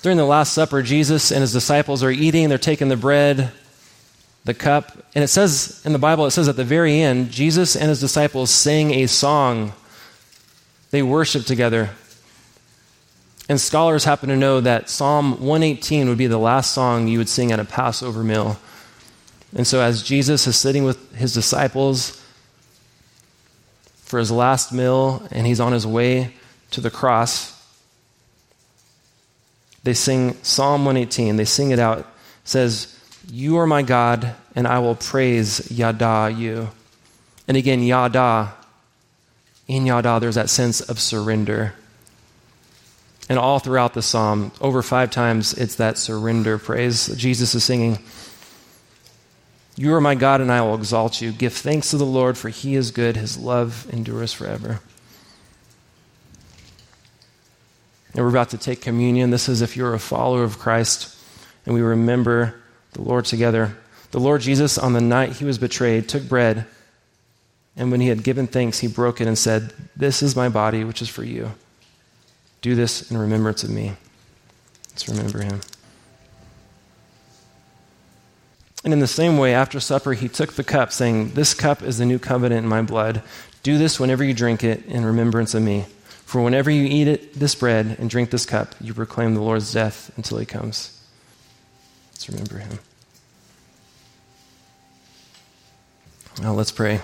during 0.00 0.16
the 0.16 0.24
Last 0.24 0.54
Supper, 0.54 0.82
Jesus 0.82 1.30
and 1.30 1.42
his 1.42 1.52
disciples 1.52 2.02
are 2.02 2.10
eating, 2.10 2.48
they're 2.48 2.56
taking 2.56 2.88
the 2.88 2.96
bread, 2.96 3.52
the 4.44 4.54
cup, 4.54 4.96
and 5.14 5.22
it 5.22 5.28
says 5.28 5.82
in 5.84 5.92
the 5.92 5.98
Bible, 5.98 6.24
it 6.24 6.30
says 6.30 6.48
at 6.48 6.56
the 6.56 6.64
very 6.64 7.00
end, 7.00 7.30
Jesus 7.30 7.76
and 7.76 7.88
his 7.90 8.00
disciples 8.00 8.50
sing 8.50 8.92
a 8.92 9.06
song. 9.06 9.74
They 10.90 11.02
worship 11.02 11.44
together. 11.44 11.90
And 13.46 13.60
scholars 13.60 14.04
happen 14.04 14.30
to 14.30 14.36
know 14.36 14.62
that 14.62 14.88
Psalm 14.88 15.32
118 15.32 16.08
would 16.08 16.16
be 16.16 16.26
the 16.26 16.38
last 16.38 16.72
song 16.72 17.08
you 17.08 17.18
would 17.18 17.28
sing 17.28 17.52
at 17.52 17.60
a 17.60 17.64
Passover 17.64 18.24
meal. 18.24 18.58
And 19.54 19.66
so, 19.66 19.82
as 19.82 20.02
Jesus 20.02 20.46
is 20.46 20.56
sitting 20.56 20.84
with 20.84 21.14
his 21.14 21.34
disciples 21.34 22.23
for 24.14 24.20
his 24.20 24.30
last 24.30 24.72
meal 24.72 25.26
and 25.32 25.44
he's 25.44 25.58
on 25.58 25.72
his 25.72 25.84
way 25.84 26.32
to 26.70 26.80
the 26.80 26.88
cross, 26.88 27.60
they 29.82 29.92
sing 29.92 30.34
Psalm 30.44 30.84
118. 30.84 31.34
They 31.34 31.44
sing 31.44 31.72
it 31.72 31.80
out. 31.80 31.98
It 31.98 32.06
says, 32.44 32.96
You 33.28 33.58
are 33.58 33.66
my 33.66 33.82
God, 33.82 34.36
and 34.54 34.68
I 34.68 34.78
will 34.78 34.94
praise 34.94 35.68
Yada 35.68 36.32
you. 36.32 36.68
And 37.48 37.56
again, 37.56 37.82
Yada. 37.82 38.54
In 39.66 39.84
Yada, 39.84 40.20
there's 40.20 40.36
that 40.36 40.48
sense 40.48 40.80
of 40.80 41.00
surrender. 41.00 41.74
And 43.28 43.36
all 43.36 43.58
throughout 43.58 43.94
the 43.94 44.02
psalm, 44.02 44.52
over 44.60 44.80
five 44.80 45.10
times, 45.10 45.54
it's 45.54 45.74
that 45.74 45.98
surrender 45.98 46.56
praise. 46.56 47.08
Jesus 47.16 47.52
is 47.56 47.64
singing, 47.64 47.98
You 49.76 49.92
are 49.94 50.00
my 50.00 50.14
God, 50.14 50.40
and 50.40 50.52
I 50.52 50.60
will 50.60 50.74
exalt 50.74 51.20
you. 51.20 51.32
Give 51.32 51.52
thanks 51.52 51.90
to 51.90 51.96
the 51.96 52.06
Lord, 52.06 52.38
for 52.38 52.48
he 52.48 52.74
is 52.76 52.90
good. 52.90 53.16
His 53.16 53.36
love 53.36 53.86
endures 53.92 54.32
forever. 54.32 54.80
And 58.12 58.24
we're 58.24 58.30
about 58.30 58.50
to 58.50 58.58
take 58.58 58.80
communion. 58.80 59.30
This 59.30 59.48
is 59.48 59.60
if 59.60 59.76
you're 59.76 59.94
a 59.94 59.98
follower 59.98 60.44
of 60.44 60.58
Christ 60.58 61.14
and 61.66 61.74
we 61.74 61.80
remember 61.80 62.54
the 62.92 63.02
Lord 63.02 63.24
together. 63.24 63.76
The 64.12 64.20
Lord 64.20 64.42
Jesus, 64.42 64.78
on 64.78 64.92
the 64.92 65.00
night 65.00 65.32
he 65.32 65.44
was 65.44 65.58
betrayed, 65.58 66.08
took 66.08 66.28
bread, 66.28 66.66
and 67.76 67.90
when 67.90 68.00
he 68.00 68.08
had 68.08 68.22
given 68.22 68.46
thanks, 68.46 68.78
he 68.78 68.86
broke 68.86 69.20
it 69.20 69.26
and 69.26 69.36
said, 69.36 69.72
This 69.96 70.22
is 70.22 70.36
my 70.36 70.48
body, 70.48 70.84
which 70.84 71.02
is 71.02 71.08
for 71.08 71.24
you. 71.24 71.52
Do 72.62 72.76
this 72.76 73.10
in 73.10 73.18
remembrance 73.18 73.64
of 73.64 73.70
me. 73.70 73.94
Let's 74.90 75.08
remember 75.08 75.42
him. 75.42 75.60
And 78.84 78.92
in 78.92 79.00
the 79.00 79.06
same 79.06 79.38
way, 79.38 79.54
after 79.54 79.80
supper, 79.80 80.12
he 80.12 80.28
took 80.28 80.52
the 80.52 80.62
cup, 80.62 80.92
saying, 80.92 81.30
This 81.30 81.54
cup 81.54 81.82
is 81.82 81.96
the 81.96 82.04
new 82.04 82.18
covenant 82.18 82.62
in 82.64 82.68
my 82.68 82.82
blood. 82.82 83.22
Do 83.62 83.78
this 83.78 83.98
whenever 83.98 84.22
you 84.22 84.34
drink 84.34 84.62
it 84.62 84.84
in 84.84 85.06
remembrance 85.06 85.54
of 85.54 85.62
me. 85.62 85.86
For 86.26 86.42
whenever 86.42 86.70
you 86.70 86.84
eat 86.84 87.08
it, 87.08 87.34
this 87.34 87.54
bread 87.54 87.96
and 87.98 88.10
drink 88.10 88.30
this 88.30 88.44
cup, 88.44 88.74
you 88.80 88.92
proclaim 88.92 89.34
the 89.34 89.40
Lord's 89.40 89.72
death 89.72 90.12
until 90.16 90.36
he 90.36 90.44
comes. 90.44 91.02
Let's 92.12 92.28
remember 92.28 92.58
him. 92.58 92.78
Now 96.42 96.52
let's 96.52 96.72
pray. 96.72 97.00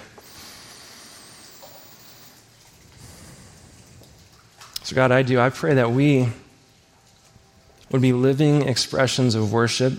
So, 4.83 4.97
God, 4.97 5.12
I 5.12 5.22
do. 5.22 5.39
I 5.39 5.51
pray 5.51 5.74
that 5.74 5.93
we 5.93 6.28
would 7.91 8.03
be 8.03 8.12
living 8.12 8.62
expressions 8.68 9.35
of 9.35 9.53
worship, 9.53 9.93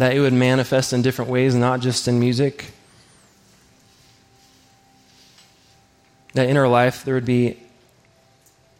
that 0.00 0.14
it 0.14 0.20
would 0.20 0.32
manifest 0.32 0.92
in 0.92 1.02
different 1.02 1.30
ways, 1.30 1.54
not 1.54 1.80
just 1.80 2.08
in 2.08 2.18
music 2.18 2.72
that 6.38 6.48
in 6.48 6.56
our 6.56 6.68
life 6.68 7.04
there 7.04 7.14
would 7.14 7.24
be 7.24 7.58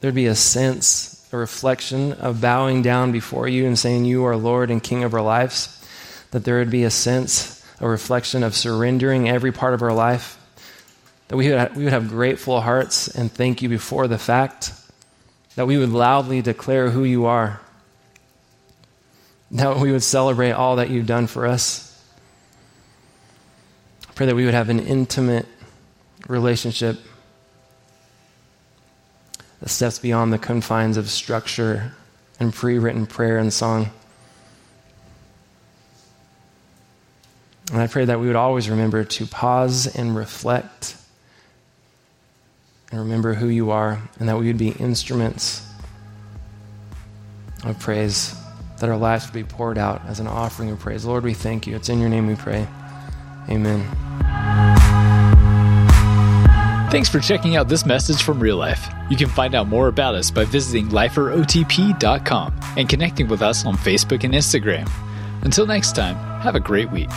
there'd 0.01 0.15
be 0.15 0.27
a 0.27 0.35
sense, 0.35 1.29
a 1.33 1.37
reflection 1.37 2.13
of 2.13 2.41
bowing 2.41 2.83
down 2.83 3.11
before 3.11 3.49
you 3.49 3.67
and 3.67 3.77
saying 3.77 4.05
you 4.05 4.25
are 4.25 4.37
Lord 4.37 4.71
and 4.71 4.81
King 4.81 5.03
of 5.03 5.13
our 5.13 5.23
lives. 5.23 5.75
That 6.31 6.45
there 6.45 6.59
would 6.59 6.71
be 6.71 6.85
a 6.85 6.91
sense, 6.91 7.65
a 7.81 7.89
reflection 7.89 8.45
of 8.45 8.55
surrendering 8.55 9.29
every 9.29 9.51
part 9.51 9.75
of 9.75 9.83
our 9.83 9.93
life. 9.93 10.39
that 11.29 11.37
we 11.37 11.51
would, 11.51 11.75
we 11.75 11.83
would 11.83 11.93
have 11.93 12.09
grateful 12.09 12.61
hearts 12.61 13.09
and 13.09 13.33
thank 13.33 13.61
you 13.61 13.69
before 13.69 14.07
the 14.07 14.19
fact, 14.19 14.73
that 15.57 15.67
we 15.67 15.79
would 15.79 15.91
loudly 15.91 16.41
declare 16.43 16.91
who 16.91 17.03
you 17.03 17.25
are, 17.25 17.61
that 19.53 19.79
we 19.79 19.93
would 19.93 20.03
celebrate 20.03 20.53
all 20.53 20.77
that 20.77 20.91
you've 20.91 21.07
done 21.07 21.27
for 21.27 21.47
us. 21.47 21.85
I 24.09 24.13
pray 24.13 24.27
that 24.27 24.35
we 24.35 24.45
would 24.45 24.55
have 24.55 24.69
an 24.69 24.81
intimate 24.81 25.47
relationship 26.29 26.99
that 29.61 29.69
steps 29.69 29.99
beyond 29.99 30.33
the 30.33 30.39
confines 30.39 30.97
of 30.97 31.09
structure 31.09 31.93
and 32.39 32.53
pre 32.53 32.79
written 32.79 33.07
prayer 33.07 33.39
and 33.39 33.53
song. 33.53 33.91
And 37.73 37.81
I 37.81 37.87
pray 37.87 38.05
that 38.05 38.19
we 38.19 38.27
would 38.27 38.37
always 38.37 38.71
remember 38.71 39.05
to 39.05 39.27
pause 39.27 39.87
and 39.87 40.17
reflect 40.17 40.97
and 42.91 43.01
remember 43.01 43.35
who 43.35 43.49
you 43.49 43.71
are, 43.71 44.01
and 44.19 44.29
that 44.29 44.39
we 44.39 44.47
would 44.47 44.57
be 44.57 44.71
instruments 44.71 45.63
of 47.65 47.79
praise, 47.79 48.35
that 48.81 48.89
our 48.89 48.97
lives 48.97 49.27
would 49.27 49.35
be 49.35 49.45
poured 49.45 49.79
out 49.79 50.05
as 50.07 50.21
an 50.21 50.27
offering 50.27 50.71
of 50.71 50.79
praise. 50.79 51.05
Lord, 51.05 51.25
we 51.25 51.35
thank 51.35 51.67
you. 51.67 51.77
It's 51.77 51.89
in 51.89 52.01
your 52.01 52.09
name 52.09 52.27
we 52.27 52.35
pray. 52.37 52.67
Amen. 53.49 53.87
Thanks 56.91 57.09
for 57.11 57.21
checking 57.21 57.57
out 57.57 57.69
this 57.69 57.85
message 57.85 58.23
from 58.23 58.41
Real 58.41 58.57
Life. 58.57 58.89
You 59.11 59.17
can 59.17 59.29
find 59.29 59.55
out 59.55 59.69
more 59.69 59.89
about 59.89 60.15
us 60.15 60.31
by 60.31 60.45
visiting 60.45 60.89
liferotp.com 60.89 62.61
and 62.79 62.89
connecting 62.89 63.29
with 63.29 63.43
us 63.43 63.67
on 63.67 63.77
Facebook 63.77 64.25
and 64.25 64.33
Instagram. 64.33 64.91
Until 65.43 65.67
next 65.67 65.95
time, 65.95 66.17
have 66.41 66.55
a 66.55 66.61
great 66.61 66.91
week. 66.91 67.11